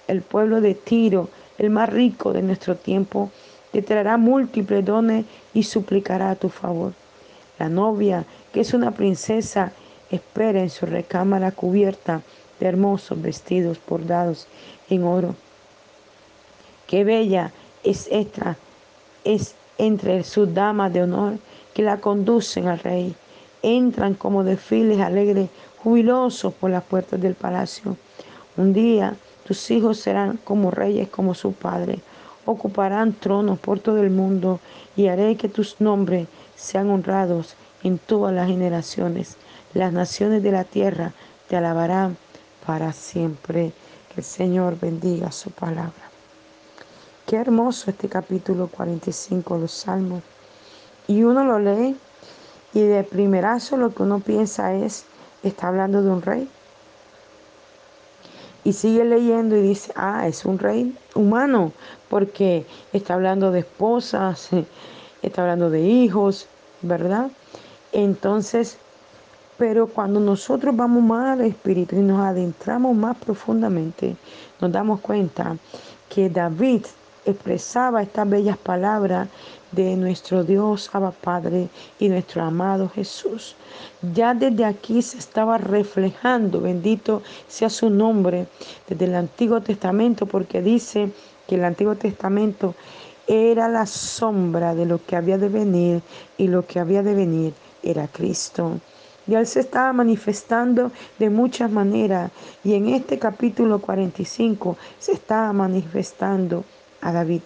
[0.10, 3.32] El pueblo de Tiro, el más rico de nuestro tiempo,
[3.71, 5.23] te traerá múltiples dones
[5.54, 6.91] y suplicará a tu favor.
[7.58, 9.71] La novia, que es una princesa,
[10.12, 12.22] espera en su recámara cubierta
[12.60, 14.48] de hermosos vestidos bordados
[14.89, 15.36] en oro.
[16.88, 17.52] Qué bella
[17.84, 18.58] es esta,
[19.24, 21.38] es entre sus damas de honor
[21.74, 23.15] que la conducen al rey.
[23.62, 25.50] Entran como desfiles alegres,
[25.84, 27.95] jubilosos por las puertas del palacio.
[28.58, 32.00] Un día tus hijos serán como reyes como su padre.
[32.45, 34.60] Ocuparán tronos por todo el mundo
[34.95, 39.38] y haré que tus nombres sean honrados en todas las generaciones.
[39.73, 41.13] Las naciones de la tierra
[41.47, 42.17] te alabarán
[42.65, 43.71] para siempre.
[44.10, 46.10] Que el Señor bendiga su palabra.
[47.27, 50.23] Qué hermoso este capítulo 45 de los Salmos.
[51.08, 51.95] Y uno lo lee
[52.73, 55.05] y de primerazo lo que uno piensa es,
[55.43, 56.49] está hablando de un rey.
[58.63, 61.71] Y sigue leyendo y dice, ah, es un rey humano,
[62.10, 64.49] porque está hablando de esposas,
[65.21, 66.47] está hablando de hijos,
[66.82, 67.29] ¿verdad?
[67.91, 68.77] Entonces,
[69.60, 74.15] pero cuando nosotros vamos más al espíritu y nos adentramos más profundamente,
[74.62, 75.58] nos damos cuenta
[76.08, 76.86] que David
[77.26, 79.28] expresaba estas bellas palabras
[79.74, 81.67] de nuestro Dios Abba Padre
[82.00, 83.58] y nuestro amado Jesús.
[84.13, 88.48] Ya desde aquí se estaba reflejando, bendito sea su nombre,
[88.88, 91.12] desde el Antiguo Testamento, porque dice
[91.48, 92.76] que el Antiguo Testamento
[93.28, 96.02] era la sombra de lo que había de venir
[96.38, 98.80] y lo que había de venir era Cristo.
[99.30, 102.32] Y Él se estaba manifestando de muchas maneras.
[102.63, 106.65] Y en este capítulo 45 se estaba manifestando
[107.02, 107.44] a David.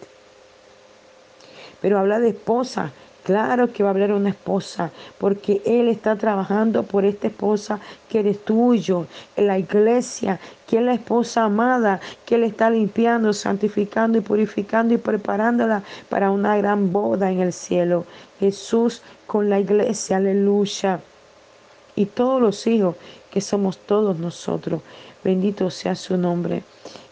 [1.81, 2.93] Pero habla de esposa.
[3.23, 8.19] Claro que va a hablar una esposa, porque Él está trabajando por esta esposa que
[8.19, 14.17] eres tuyo, en la iglesia, que es la esposa amada, que Él está limpiando, santificando
[14.17, 18.05] y purificando y preparándola para una gran boda en el cielo.
[18.41, 20.99] Jesús con la iglesia, aleluya.
[21.95, 22.95] Y todos los hijos
[23.31, 24.81] que somos todos nosotros,
[25.23, 26.63] bendito sea su nombre.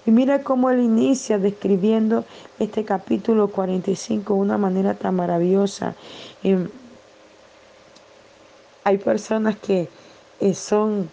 [0.06, 2.26] Y mira cómo él inicia describiendo
[2.60, 5.96] este capítulo 45 de una manera tan maravillosa.
[6.44, 6.67] Em,
[8.84, 9.89] hay personas que
[10.39, 11.10] eh, son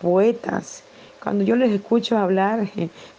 [0.00, 0.84] poetas.
[1.20, 2.68] Cuando yo les escucho hablar,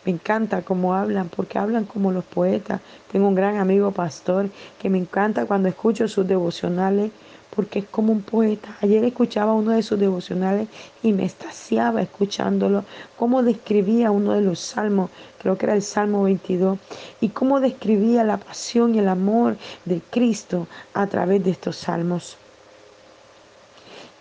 [0.09, 2.81] me encanta cómo hablan, porque hablan como los poetas.
[3.11, 7.11] Tengo un gran amigo pastor que me encanta cuando escucho sus devocionales
[7.55, 8.75] porque es como un poeta.
[8.81, 10.67] Ayer escuchaba uno de sus devocionales
[11.03, 12.85] y me estaciaba escuchándolo,
[13.17, 16.79] cómo describía uno de los salmos, creo que era el Salmo 22,
[17.21, 22.35] y cómo describía la pasión y el amor de Cristo a través de estos salmos.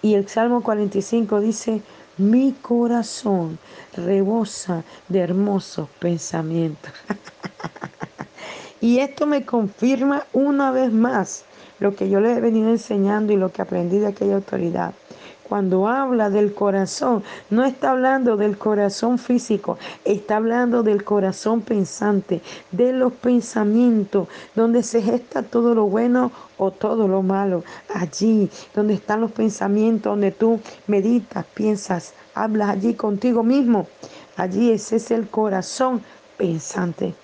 [0.02, 1.80] Y el Salmo 45 dice,
[2.18, 3.58] mi corazón
[3.94, 6.92] rebosa de hermosos pensamientos.
[8.80, 11.44] Y esto me confirma una vez más
[11.80, 14.94] lo que yo les he venido enseñando y lo que aprendí de aquella autoridad.
[15.48, 22.42] Cuando habla del corazón, no está hablando del corazón físico, está hablando del corazón pensante,
[22.70, 27.64] de los pensamientos, donde se gesta todo lo bueno o todo lo malo.
[27.94, 33.86] Allí, donde están los pensamientos, donde tú meditas, piensas, hablas allí contigo mismo.
[34.36, 36.02] Allí ese es el corazón
[36.36, 37.14] pensante.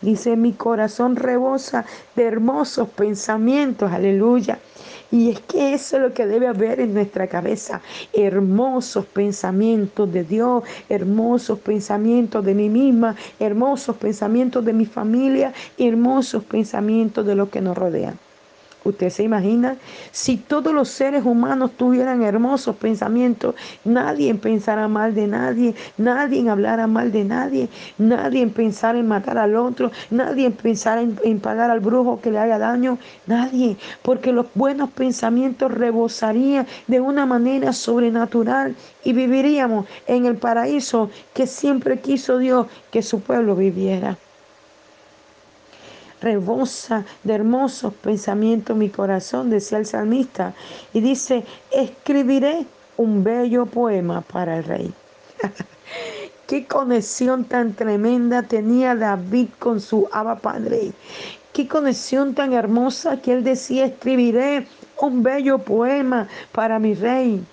[0.00, 1.84] Dice, mi corazón rebosa
[2.14, 4.58] de hermosos pensamientos, aleluya.
[5.10, 7.82] Y es que eso es lo que debe haber en nuestra cabeza.
[8.12, 16.44] Hermosos pensamientos de Dios, hermosos pensamientos de mí misma, hermosos pensamientos de mi familia, hermosos
[16.44, 18.18] pensamientos de los que nos rodean.
[18.86, 19.76] Usted se imagina,
[20.12, 26.86] si todos los seres humanos tuvieran hermosos pensamientos, nadie pensara mal de nadie, nadie hablara
[26.86, 27.68] mal de nadie,
[27.98, 32.38] nadie pensara en matar al otro, nadie pensara en, en pagar al brujo que le
[32.38, 32.96] haga daño,
[33.26, 41.10] nadie, porque los buenos pensamientos rebosarían de una manera sobrenatural y viviríamos en el paraíso
[41.34, 44.16] que siempre quiso Dios que su pueblo viviera
[46.20, 50.54] rebosa de hermosos pensamientos mi corazón, decía el salmista.
[50.92, 54.94] Y dice, escribiré un bello poema para el rey.
[56.46, 60.92] Qué conexión tan tremenda tenía David con su Abba Padre.
[61.52, 64.66] Qué conexión tan hermosa que él decía, escribiré
[65.00, 67.44] un bello poema para mi rey.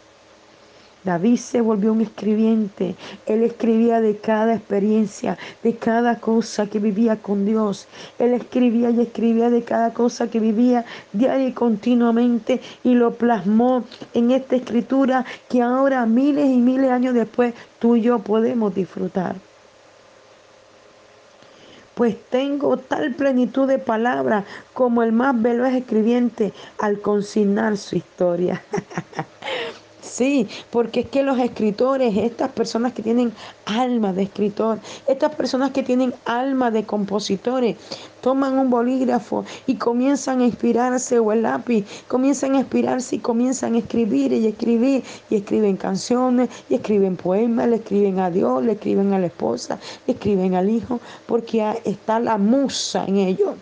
[1.03, 2.95] David se volvió un escribiente.
[3.25, 7.87] Él escribía de cada experiencia, de cada cosa que vivía con Dios.
[8.19, 13.83] Él escribía y escribía de cada cosa que vivía diario y continuamente y lo plasmó
[14.13, 18.73] en esta escritura que ahora, miles y miles de años después, tú y yo podemos
[18.73, 19.35] disfrutar
[21.93, 28.63] pues tengo tal plenitud de palabras como el más veloz escribiente al consignar su historia.
[30.03, 33.31] Sí, porque es que los escritores, estas personas que tienen
[33.65, 37.77] alma de escritor, estas personas que tienen alma de compositores,
[38.21, 43.75] toman un bolígrafo y comienzan a inspirarse o el lápiz, comienzan a inspirarse y comienzan
[43.75, 48.73] a escribir y escribir y escriben canciones y escriben poemas, le escriben a Dios, le
[48.73, 53.55] escriben a la esposa, le escriben al hijo, porque está la musa en ellos.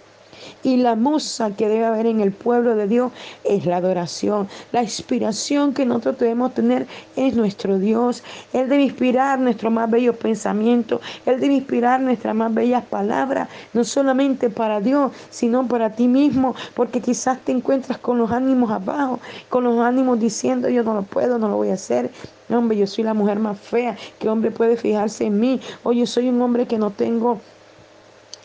[0.63, 3.11] Y la musa que debe haber en el pueblo de Dios
[3.43, 4.47] es la adoración.
[4.71, 8.23] La inspiración que nosotros debemos tener es nuestro Dios.
[8.53, 11.01] Él debe inspirar nuestros más bellos pensamientos.
[11.25, 13.49] Él debe inspirar nuestras más bellas palabras.
[13.73, 16.55] No solamente para Dios, sino para ti mismo.
[16.75, 19.19] Porque quizás te encuentras con los ánimos abajo.
[19.49, 22.11] Con los ánimos diciendo yo no lo puedo, no lo voy a hacer.
[22.49, 23.95] Hombre, yo soy la mujer más fea.
[24.19, 25.59] ¿Qué hombre puede fijarse en mí?
[25.83, 27.39] O yo soy un hombre que no tengo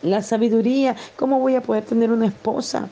[0.03, 0.97] la sabiduría.
[1.17, 2.89] ¿Cómo voy a poder tener una esposa?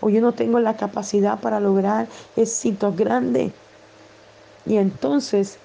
[0.00, 3.52] O yo no tengo la capacidad para lograr éxitos grandes.
[4.66, 5.58] Y entonces,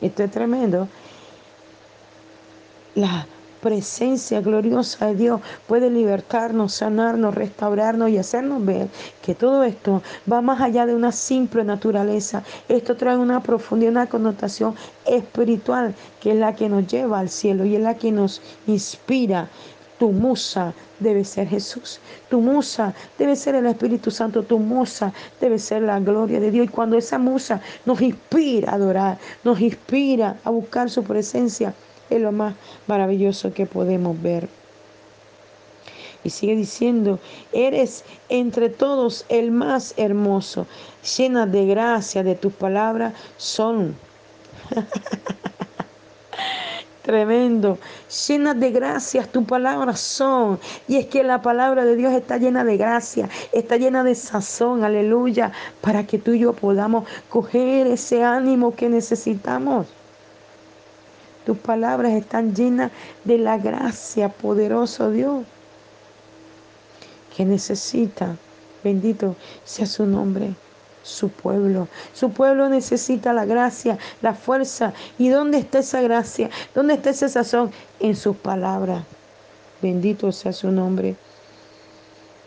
[0.00, 0.88] esto es tremendo,
[2.94, 3.26] la
[3.64, 8.88] presencia gloriosa de Dios puede libertarnos, sanarnos, restaurarnos y hacernos ver
[9.22, 12.42] que todo esto va más allá de una simple naturaleza.
[12.68, 14.74] Esto trae una profundidad, una connotación
[15.06, 19.48] espiritual que es la que nos lleva al cielo y es la que nos inspira.
[19.98, 22.00] Tu musa debe ser Jesús.
[22.28, 24.42] Tu musa debe ser el Espíritu Santo.
[24.42, 26.66] Tu musa debe ser la gloria de Dios.
[26.66, 31.72] Y cuando esa musa nos inspira a adorar, nos inspira a buscar su presencia,
[32.16, 32.54] es lo más
[32.86, 34.48] maravilloso que podemos ver.
[36.24, 37.18] Y sigue diciendo,
[37.52, 40.66] eres entre todos el más hermoso,
[41.16, 43.94] llena de gracia de tus palabras son.
[47.02, 47.78] Tremendo.
[48.26, 50.58] Llena de gracias tus palabras son.
[50.88, 54.84] Y es que la palabra de Dios está llena de gracia, está llena de sazón,
[54.84, 59.86] aleluya, para que tú y yo podamos coger ese ánimo que necesitamos.
[61.44, 62.90] Tus palabras están llenas
[63.24, 65.44] de la gracia, poderoso Dios,
[67.36, 68.36] que necesita,
[68.82, 70.54] bendito sea su nombre,
[71.02, 71.88] su pueblo.
[72.14, 74.94] Su pueblo necesita la gracia, la fuerza.
[75.18, 76.48] ¿Y dónde está esa gracia?
[76.74, 77.70] ¿Dónde está ese sazón?
[78.00, 79.04] En sus palabras.
[79.82, 81.16] Bendito sea su nombre.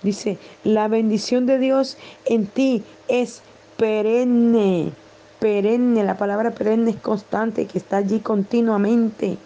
[0.01, 3.41] Dice, la bendición de Dios en ti es
[3.78, 4.91] perenne
[5.39, 9.38] perenne, la palabra perenne es constante, que está allí continuamente.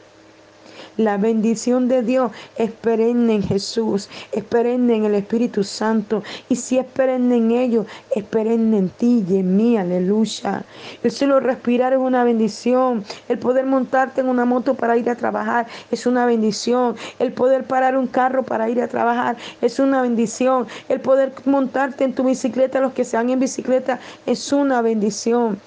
[0.97, 6.21] La bendición de Dios es perenne en Jesús, es perenne en el Espíritu Santo.
[6.49, 9.77] Y si es perenne en ellos, es perenne en ti y en mí.
[9.77, 10.63] Aleluya.
[11.01, 13.05] El solo respirar es una bendición.
[13.29, 16.97] El poder montarte en una moto para ir a trabajar es una bendición.
[17.19, 20.67] El poder parar un carro para ir a trabajar es una bendición.
[20.89, 25.57] El poder montarte en tu bicicleta, los que sean en bicicleta, es una bendición.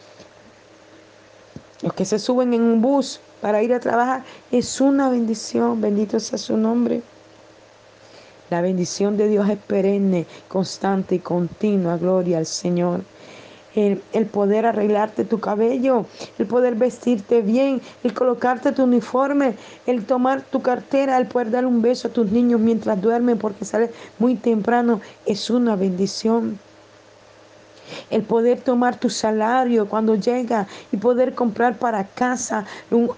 [1.85, 5.83] Los que se suben en un bus para ir a trabajar es una bendición.
[5.83, 7.03] Bendito sea su nombre.
[8.49, 11.99] La bendición de Dios es perenne, constante y continua.
[11.99, 13.03] Gloria al Señor.
[13.75, 16.07] El, el, poder arreglarte tu cabello,
[16.39, 19.55] el poder vestirte bien, el colocarte tu uniforme,
[19.87, 23.67] el tomar tu cartera, el poder dar un beso a tus niños mientras duermen porque
[23.67, 26.59] sales muy temprano, es una bendición
[28.11, 32.65] el poder tomar tu salario cuando llega y poder comprar para casa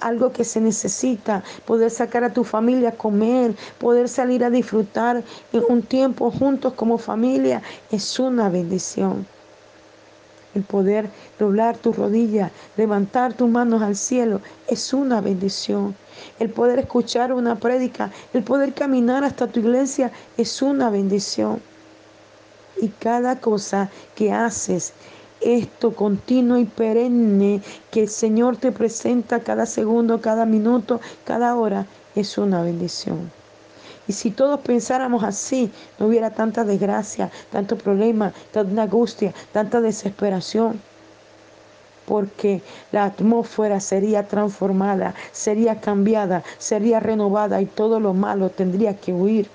[0.00, 5.22] algo que se necesita, poder sacar a tu familia a comer, poder salir a disfrutar
[5.68, 9.26] un tiempo juntos como familia, es una bendición.
[10.54, 15.94] El poder doblar tus rodillas, levantar tus manos al cielo, es una bendición.
[16.38, 21.60] El poder escuchar una prédica, el poder caminar hasta tu iglesia, es una bendición
[22.80, 24.92] y cada cosa que haces,
[25.40, 31.86] esto continuo y perenne que el Señor te presenta cada segundo, cada minuto, cada hora,
[32.14, 33.30] es una bendición.
[34.08, 40.80] Y si todos pensáramos así, no hubiera tanta desgracia, tanto problema, tanta angustia, tanta desesperación.
[42.06, 42.62] Porque
[42.92, 49.50] la atmósfera sería transformada, sería cambiada, sería renovada y todo lo malo tendría que huir.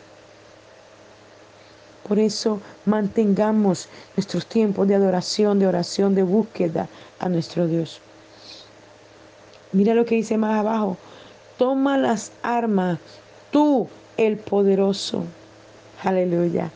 [2.12, 3.88] Por eso mantengamos
[4.18, 6.90] nuestros tiempos de adoración, de oración, de búsqueda
[7.20, 8.02] a nuestro Dios.
[9.72, 10.98] Mira lo que dice más abajo.
[11.58, 13.00] Toma las armas,
[13.50, 13.88] tú
[14.18, 15.24] el poderoso.
[16.04, 16.70] Aleluya.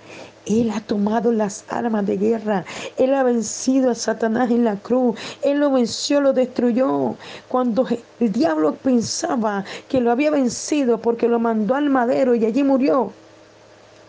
[0.45, 2.63] Él ha tomado las armas de guerra.
[2.95, 5.19] Él ha vencido a Satanás en la cruz.
[5.41, 7.15] Él lo venció, lo destruyó.
[7.49, 7.85] Cuando
[8.21, 13.11] el diablo pensaba que lo había vencido porque lo mandó al madero y allí murió.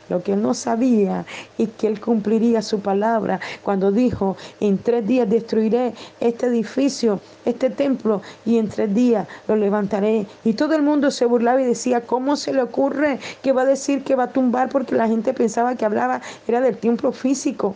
[0.08, 1.24] Lo que él no sabía
[1.58, 7.70] y que él cumpliría su palabra cuando dijo, en tres días destruiré este edificio, este
[7.70, 10.26] templo, y en tres días lo levantaré.
[10.44, 13.66] Y todo el mundo se burlaba y decía, ¿cómo se le ocurre que va a
[13.66, 14.68] decir que va a tumbar?
[14.68, 17.74] Porque la gente pensaba que hablaba era del templo físico.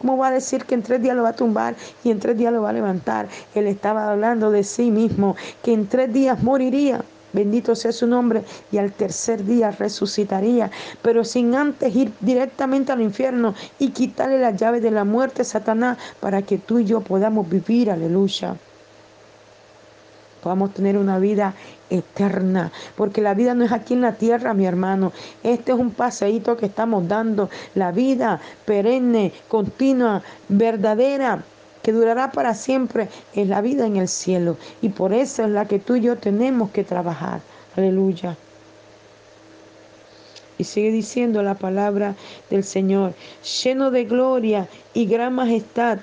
[0.00, 2.38] ¿Cómo va a decir que en tres días lo va a tumbar y en tres
[2.38, 3.28] días lo va a levantar?
[3.54, 7.02] Él estaba hablando de sí mismo, que en tres días moriría.
[7.32, 10.70] Bendito sea su nombre y al tercer día resucitaría,
[11.02, 15.44] pero sin antes ir directamente al infierno y quitarle la llave de la muerte a
[15.44, 18.56] Satanás para que tú y yo podamos vivir, aleluya.
[20.42, 21.54] Podamos tener una vida
[21.90, 25.12] eterna, porque la vida no es aquí en la tierra, mi hermano.
[25.42, 31.42] Este es un paseíto que estamos dando, la vida perenne, continua, verdadera
[31.88, 34.58] que durará para siempre, es la vida en el cielo.
[34.82, 37.40] Y por eso es la que tú y yo tenemos que trabajar.
[37.78, 38.36] Aleluya.
[40.58, 42.14] Y sigue diciendo la palabra
[42.50, 43.14] del Señor,
[43.64, 46.00] lleno de gloria y gran majestad,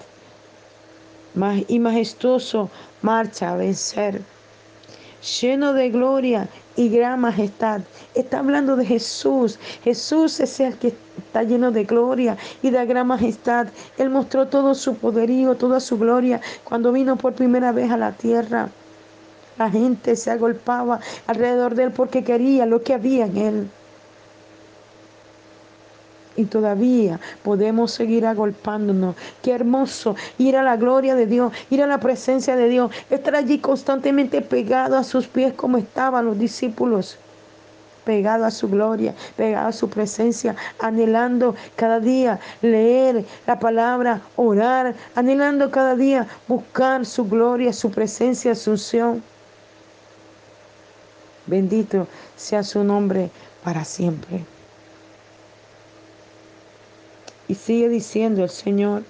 [1.67, 2.71] y majestuoso,
[3.03, 4.23] marcha a vencer.
[5.39, 7.81] Lleno de gloria y gran majestad.
[8.13, 9.59] Está hablando de Jesús.
[9.83, 13.67] Jesús es el que está lleno de gloria y de gran majestad.
[13.97, 18.11] Él mostró todo su poderío, toda su gloria cuando vino por primera vez a la
[18.11, 18.69] tierra.
[19.57, 23.69] La gente se agolpaba alrededor de él porque quería lo que había en él
[26.35, 29.15] y todavía podemos seguir agolpándonos.
[29.41, 33.35] Qué hermoso ir a la gloria de Dios, ir a la presencia de Dios, estar
[33.35, 37.17] allí constantemente pegado a sus pies como estaban los discípulos.
[38.03, 44.93] Pegado a su gloria, pegado a su presencia, anhelando cada día leer la palabra, orar,
[45.15, 49.23] anhelando cada día buscar su gloria, su presencia, su unción.
[51.47, 53.31] Bendito sea su nombre
[53.63, 54.54] para siempre.
[57.47, 59.03] Y sigue diciendo el Señor,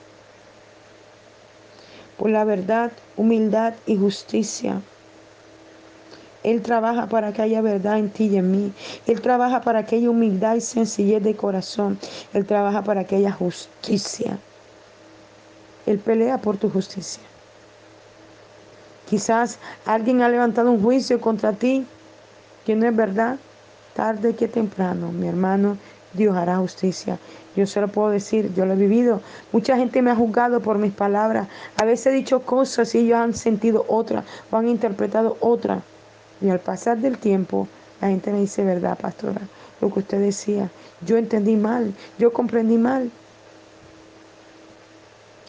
[2.18, 4.82] por la verdad, humildad y justicia.
[6.44, 8.74] Él trabaja para que haya verdad en ti y en mí.
[9.08, 11.98] Él trabaja para que haya humildad y sencillez de corazón.
[12.34, 14.38] Él trabaja para que haya justicia.
[15.86, 17.24] Él pelea por tu justicia.
[19.10, 21.86] Quizás alguien ha levantado un juicio contra ti
[22.66, 23.38] que no es verdad.
[23.96, 25.78] Tarde que temprano, mi hermano,
[26.16, 27.18] Dios hará justicia.
[27.56, 29.22] Yo se lo puedo decir, yo lo he vivido.
[29.52, 31.48] Mucha gente me ha juzgado por mis palabras.
[31.78, 35.82] A veces he dicho cosas y ellos han sentido otra o han interpretado otra.
[36.42, 37.68] Y al pasar del tiempo,
[38.02, 39.42] La gente me dice, ¿verdad, pastora?
[39.80, 40.70] Lo que usted decía,
[41.06, 43.10] yo entendí mal, yo comprendí mal.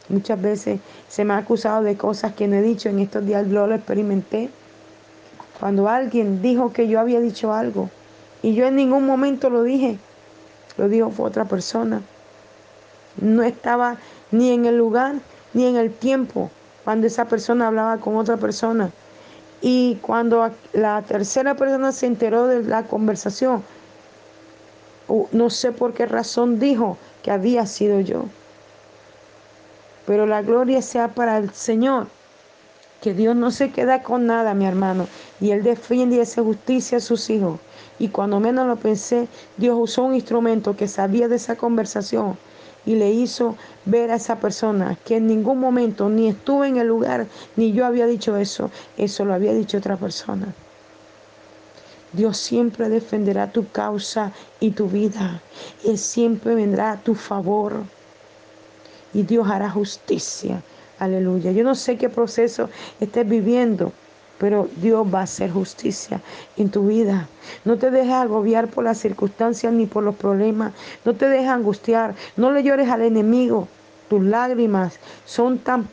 [0.09, 2.89] Muchas veces se me ha acusado de cosas que no he dicho.
[2.89, 4.51] En estos días lo experimenté.
[5.59, 7.91] Cuando alguien dijo que yo había dicho algo
[8.43, 9.99] y yo en ningún momento lo dije,
[10.77, 12.03] lo dijo fue otra persona.
[13.21, 13.97] No estaba
[14.31, 15.17] ni en el lugar
[15.55, 16.51] ni en el tiempo
[16.85, 18.91] cuando esa persona hablaba con otra persona.
[19.61, 23.63] Y cuando la tercera persona se enteró de la conversación,
[25.33, 28.25] no sé por qué razón dijo que había sido yo.
[30.07, 32.07] Pero la gloria sea para el Señor.
[33.03, 35.09] Que Dios no se queda con nada, mi hermano.
[35.41, 37.59] Y Él defiende y hace justicia a sus hijos.
[37.99, 42.37] Y cuando menos lo pensé, Dios usó un instrumento que sabía de esa conversación
[42.85, 46.87] y le hizo ver a esa persona que en ningún momento ni estuvo en el
[46.87, 47.27] lugar,
[47.57, 50.55] ni yo había dicho eso, eso lo había dicho otra persona.
[52.13, 55.43] Dios siempre defenderá tu causa y tu vida.
[55.85, 57.83] Él siempre vendrá a tu favor.
[59.13, 60.63] Y Dios hará justicia.
[60.99, 61.53] Aleluya.
[61.53, 62.71] Yo no sé qué proceso
[63.01, 63.93] estés viviendo
[64.39, 66.21] pero Dios va a hacer justicia
[66.57, 67.29] en tu vida.
[67.65, 70.73] No te dejes agobiar por las circunstancias ni por los problemas.
[71.05, 72.15] No te dejes angustiar.
[72.37, 73.69] No le llores al enemigo.
[74.09, 75.89] Tus lágrimas son tan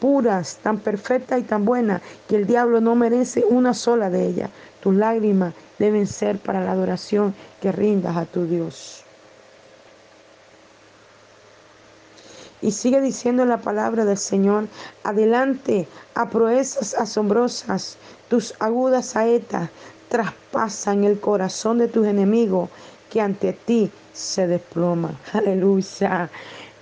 [0.00, 4.50] puras, tan perfectas y tan buenas que el diablo no merece una sola de ellas.
[4.80, 9.05] Tus lágrimas deben ser para la adoración que rindas a tu Dios.
[12.62, 14.68] Y sigue diciendo la palabra del Señor,
[15.04, 17.98] adelante a proezas asombrosas,
[18.28, 19.70] tus agudas saetas
[20.08, 22.70] traspasan el corazón de tus enemigos
[23.10, 25.10] que ante ti se desploma.
[25.32, 26.30] Aleluya.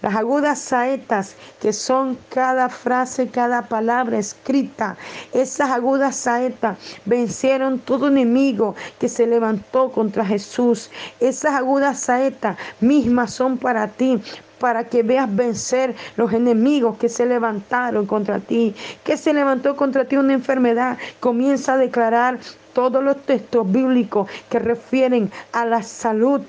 [0.05, 4.99] Las agudas saetas que son cada frase, cada palabra escrita.
[5.33, 10.91] Esas agudas saetas vencieron todo enemigo que se levantó contra Jesús.
[11.21, 14.21] Esas agudas saetas mismas son para ti
[14.59, 18.75] para que veas vencer los enemigos que se levantaron contra ti.
[19.03, 20.99] Que se levantó contra ti una enfermedad.
[21.21, 22.39] Comienza a declarar
[22.73, 26.41] todos los textos bíblicos que refieren a la salud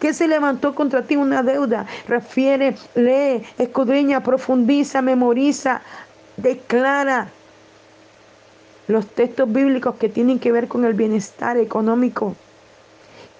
[0.00, 1.86] que se levantó contra ti una deuda.
[2.08, 5.80] Refiere, lee, escudriña, profundiza, memoriza,
[6.36, 7.28] declara
[8.88, 12.34] los textos bíblicos que tienen que ver con el bienestar económico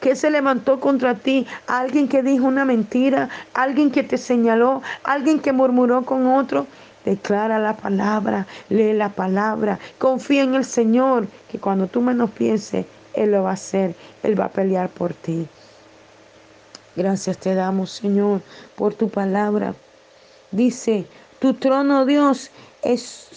[0.03, 1.47] que se levantó contra ti?
[1.69, 3.29] ¿Alguien que dijo una mentira?
[3.55, 4.83] ¿Alguien que te señaló?
[5.05, 6.67] ¿Alguien que murmuró con otro?
[7.05, 12.85] Declara la palabra, lee la palabra, confía en el Señor, que cuando tú menos pienses,
[13.15, 13.95] Él lo va a hacer,
[14.25, 15.47] Él va a pelear por ti.
[16.97, 18.41] Gracias te damos, Señor,
[18.75, 19.75] por tu palabra.
[20.51, 21.07] Dice,
[21.39, 22.51] tu trono, Dios,
[22.83, 23.29] es,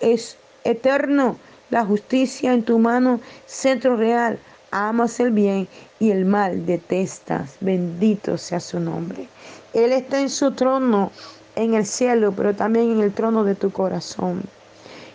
[0.00, 1.36] es eterno,
[1.70, 4.38] la justicia en tu mano, centro real
[4.72, 5.68] amas el bien
[6.02, 7.54] y el mal detestas.
[7.60, 9.28] Bendito sea su nombre.
[9.72, 11.12] Él está en su trono
[11.54, 14.42] en el cielo, pero también en el trono de tu corazón.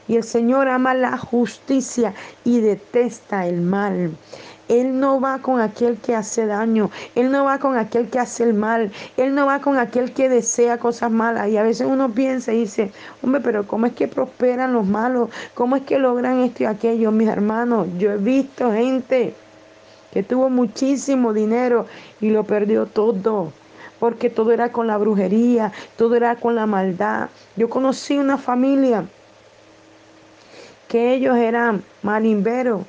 [0.08, 2.14] Y el Señor ama la justicia
[2.46, 4.12] y detesta el mal.
[4.70, 8.46] Él no va con aquel que hace daño, Él no va con aquel que hace
[8.46, 11.50] el mal, Él no va con aquel que desea cosas malas.
[11.50, 15.32] Y a veces uno piensa y dice, hombre, pero ¿cómo es que prosperan los malos?
[15.54, 17.12] ¿Cómo es que logran esto y aquello?
[17.12, 19.36] Mis hermanos, yo he visto gente
[20.18, 21.86] que tuvo muchísimo dinero
[22.20, 23.54] y lo perdió todo,
[24.00, 27.30] porque todo era con la brujería, todo era con la maldad.
[27.56, 29.06] Yo conocí una familia
[30.88, 32.82] que ellos eran marimberos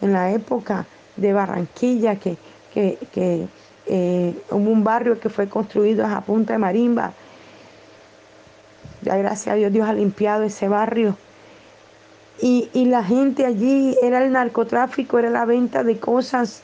[0.00, 2.36] en la época de Barranquilla, que,
[2.74, 3.46] que,
[3.86, 7.12] eh, hubo un barrio que fue construido a punta de marimba.
[9.02, 11.16] Ya gracias a Dios, Dios ha limpiado ese barrio.
[12.44, 16.62] Y, la gente allí era el narcotráfico, era la venta de cosas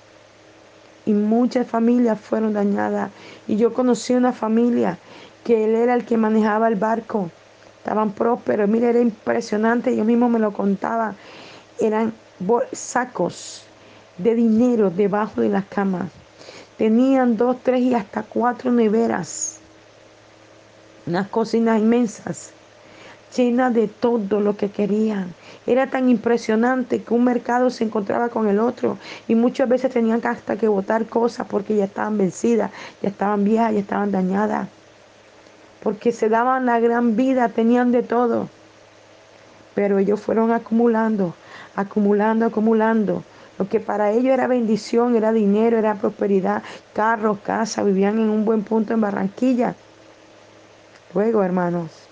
[1.08, 3.10] y muchas familias fueron dañadas.
[3.46, 4.98] Y yo conocí una familia
[5.42, 7.30] que él era el que manejaba el barco.
[7.78, 11.14] Estaban prósperos, mire, era impresionante, yo mismo me lo contaba.
[11.80, 12.12] Eran
[12.72, 13.64] sacos
[14.18, 16.10] de dinero debajo de las camas.
[16.76, 19.60] Tenían dos, tres y hasta cuatro neveras.
[21.06, 22.52] Unas cocinas inmensas
[23.36, 25.34] llena de todo lo que querían.
[25.66, 30.20] Era tan impresionante que un mercado se encontraba con el otro y muchas veces tenían
[30.24, 32.70] hasta que botar cosas porque ya estaban vencidas,
[33.02, 34.68] ya estaban viejas, ya estaban dañadas.
[35.82, 38.48] Porque se daban la gran vida, tenían de todo.
[39.74, 41.34] Pero ellos fueron acumulando,
[41.76, 43.22] acumulando, acumulando.
[43.58, 46.62] Lo que para ellos era bendición, era dinero, era prosperidad,
[46.94, 49.74] carros, casa, vivían en un buen punto en Barranquilla.
[51.14, 52.07] Luego, hermanos,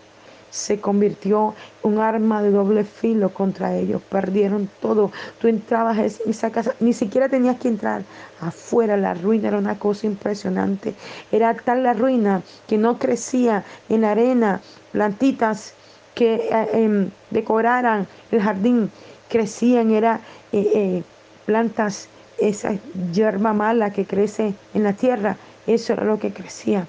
[0.56, 4.00] se convirtió un arma de doble filo contra ellos.
[4.08, 5.12] Perdieron todo.
[5.38, 8.02] Tú entrabas en esa casa, ni siquiera tenías que entrar.
[8.40, 10.94] Afuera la ruina era una cosa impresionante.
[11.30, 14.60] Era tal la ruina que no crecía en la arena
[14.92, 15.74] plantitas
[16.14, 18.90] que eh, em, decoraran el jardín.
[19.28, 20.20] Crecían, era
[20.52, 21.02] eh, eh,
[21.44, 22.74] plantas, esa
[23.12, 25.36] hierba mala que crece en la tierra.
[25.66, 26.86] Eso era lo que crecía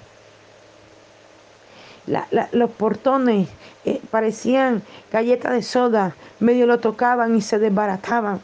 [2.51, 3.49] los portones
[3.85, 4.81] eh, parecían
[5.11, 8.39] galletas de soda, medio lo tocaban y se desbarataban.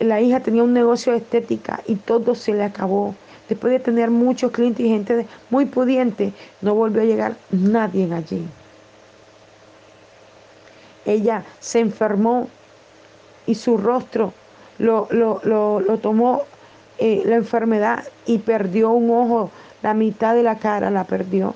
[0.00, 3.14] La hija tenía un negocio de estética y todo se le acabó.
[3.48, 8.46] Después de tener muchos clientes y gente muy pudiente, no volvió a llegar nadie allí.
[11.04, 12.48] Ella se enfermó
[13.46, 14.32] y su rostro
[14.78, 15.08] lo,
[16.02, 16.42] tomó
[16.98, 19.50] eh, la enfermedad y perdió un ojo
[19.84, 21.54] la mitad de la cara la perdió.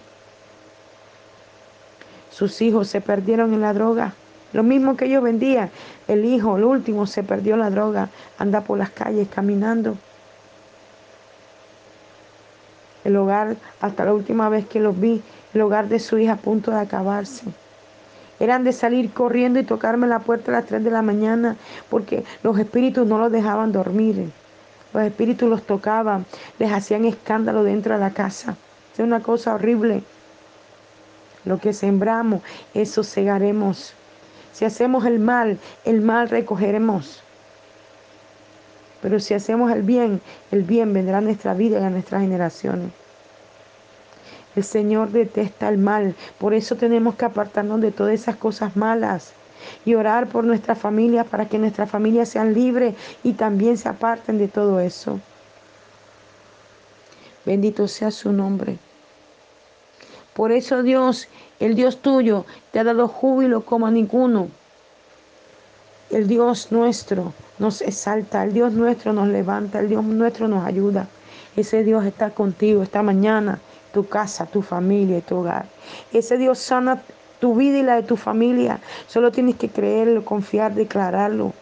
[2.31, 4.13] Sus hijos se perdieron en la droga.
[4.53, 5.71] Lo mismo que ellos vendían.
[6.09, 8.11] El hijo, el último, se perdió la droga.
[8.37, 9.97] Anda por las calles caminando.
[13.03, 15.23] El hogar, hasta la última vez que los vi,
[15.55, 17.47] el hogar de su hija a punto de acabarse.
[18.39, 21.57] Eran de salir corriendo y tocarme la puerta a las 3 de la mañana
[21.89, 24.31] porque los espíritus no los dejaban dormir.
[24.93, 26.25] Los espíritus los tocaban,
[26.59, 28.57] les hacían escándalo dentro de la casa.
[28.93, 30.03] Es una cosa horrible.
[31.45, 32.43] Lo que sembramos,
[32.75, 33.93] eso segaremos.
[34.53, 37.23] Si hacemos el mal, el mal recogeremos.
[39.03, 40.21] Pero si hacemos el bien,
[40.51, 42.91] el bien vendrá a nuestra vida y a nuestras generaciones.
[44.57, 49.35] El Señor detesta el mal, por eso tenemos que apartarnos de todas esas cosas malas
[49.85, 54.39] y orar por nuestra familia para que nuestras familias sean libres y también se aparten
[54.39, 55.21] de todo eso.
[57.45, 58.79] Bendito sea su nombre.
[60.35, 61.29] Por eso Dios,
[61.59, 64.49] el Dios tuyo, te ha dado júbilo como a ninguno.
[66.11, 71.09] El Dios nuestro nos exalta, el Dios nuestro nos levanta, el Dios nuestro nos ayuda.
[71.57, 73.59] Ese Dios está contigo esta mañana,
[73.93, 75.67] tu casa, tu familia y tu hogar.
[76.13, 77.03] Ese Dios sana
[77.41, 78.81] tu vida y la de tu familia.
[79.07, 81.53] Solo tienes que creerlo, confiar, declararlo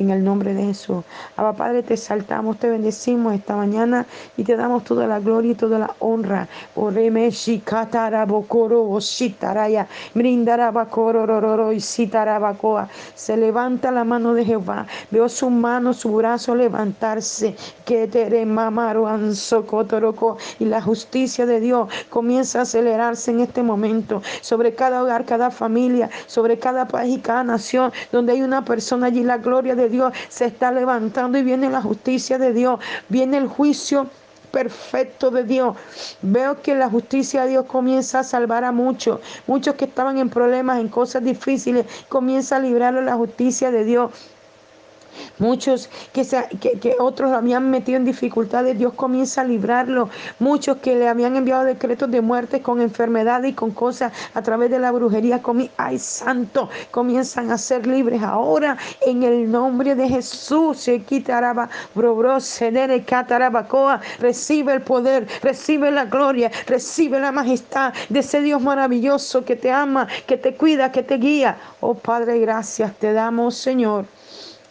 [0.00, 1.04] en el nombre de Jesús.
[1.36, 5.54] Abba Padre, te saltamos, te bendecimos esta mañana y te damos toda la gloria y
[5.54, 6.48] toda la honra.
[13.14, 14.86] Se levanta la mano de Jehová.
[15.10, 17.56] Veo su mano, su brazo levantarse.
[20.58, 25.50] Y la justicia de Dios comienza a acelerarse en este momento sobre cada hogar, cada
[25.50, 29.22] familia, sobre cada país y cada nación donde hay una persona allí.
[29.22, 33.48] La gloria de Dios se está levantando y viene la justicia de Dios, viene el
[33.48, 34.08] juicio
[34.50, 35.76] perfecto de Dios.
[36.22, 40.28] Veo que la justicia de Dios comienza a salvar a muchos, muchos que estaban en
[40.28, 44.10] problemas, en cosas difíciles, comienza a librarlo la justicia de Dios.
[45.38, 46.26] Muchos que,
[46.80, 50.08] que, otros habían metido en dificultades, Dios comienza a librarlo.
[50.38, 54.70] Muchos que le habían enviado decretos de muerte con enfermedades y con cosas a través
[54.70, 55.40] de la brujería.
[55.76, 60.78] Ay, santo, comienzan a ser libres ahora en el nombre de Jesús.
[60.78, 61.68] Se quitará,
[64.18, 69.70] recibe el poder, recibe la gloria, recibe la majestad de ese Dios maravilloso que te
[69.70, 71.56] ama, que te cuida, que te guía.
[71.80, 74.06] Oh Padre, gracias te damos, Señor.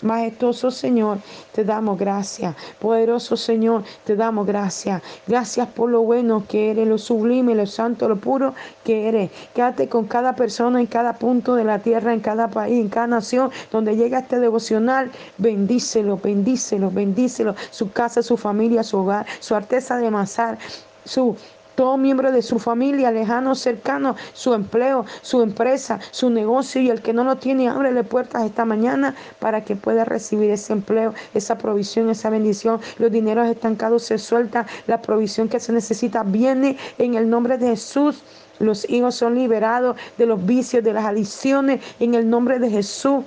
[0.02, 1.18] Majestuoso Señor,
[1.52, 2.56] te damos gracias.
[2.80, 5.02] Poderoso Señor, te damos gracias.
[5.28, 9.32] Gracias por lo bueno que eres, lo sublime, lo santo, lo puro que eres.
[9.54, 13.08] Quédate con cada persona en cada punto de la tierra, en cada país, en cada
[13.08, 15.12] nación donde llega este devocional.
[15.38, 17.56] Bendícelo, bendícelo, bendícelo.
[17.72, 20.58] Su casa, su familia, su hogar, su artesa de amasar,
[21.04, 21.36] su
[21.80, 27.02] todo miembro de su familia, lejano, cercano, su empleo, su empresa, su negocio y el
[27.02, 31.58] que no lo tiene, ábrele puertas esta mañana para que pueda recibir ese empleo, esa
[31.58, 32.82] provisión, esa bendición.
[32.98, 37.70] Los dineros estancados se sueltan, la provisión que se necesita viene en el nombre de
[37.70, 38.24] Jesús.
[38.60, 43.24] Los hijos son liberados de los vicios, de las adicciones, en el nombre de Jesús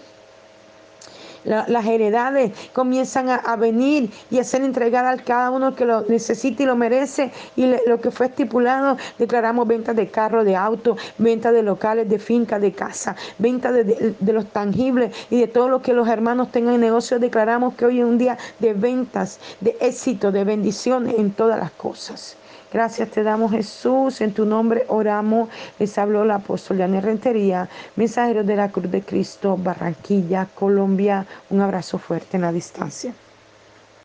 [1.44, 6.62] las heredades comienzan a, venir y a ser entregadas a cada uno que lo necesite
[6.62, 7.30] y lo merece.
[7.56, 12.18] Y lo que fue estipulado, declaramos ventas de carro, de auto, venta de locales, de
[12.18, 16.50] finca, de casa, venta de, de, los tangibles y de todo lo que los hermanos
[16.50, 17.18] tengan en negocio.
[17.18, 21.70] Declaramos que hoy es un día de ventas, de éxito, de bendiciones en todas las
[21.72, 22.36] cosas.
[22.72, 25.50] Gracias te damos Jesús, en tu nombre oramos.
[25.78, 31.26] Les habló la apóstol Yané Rentería, mensajero de la Cruz de Cristo, Barranquilla, Colombia.
[31.50, 33.12] Un abrazo fuerte en la distancia.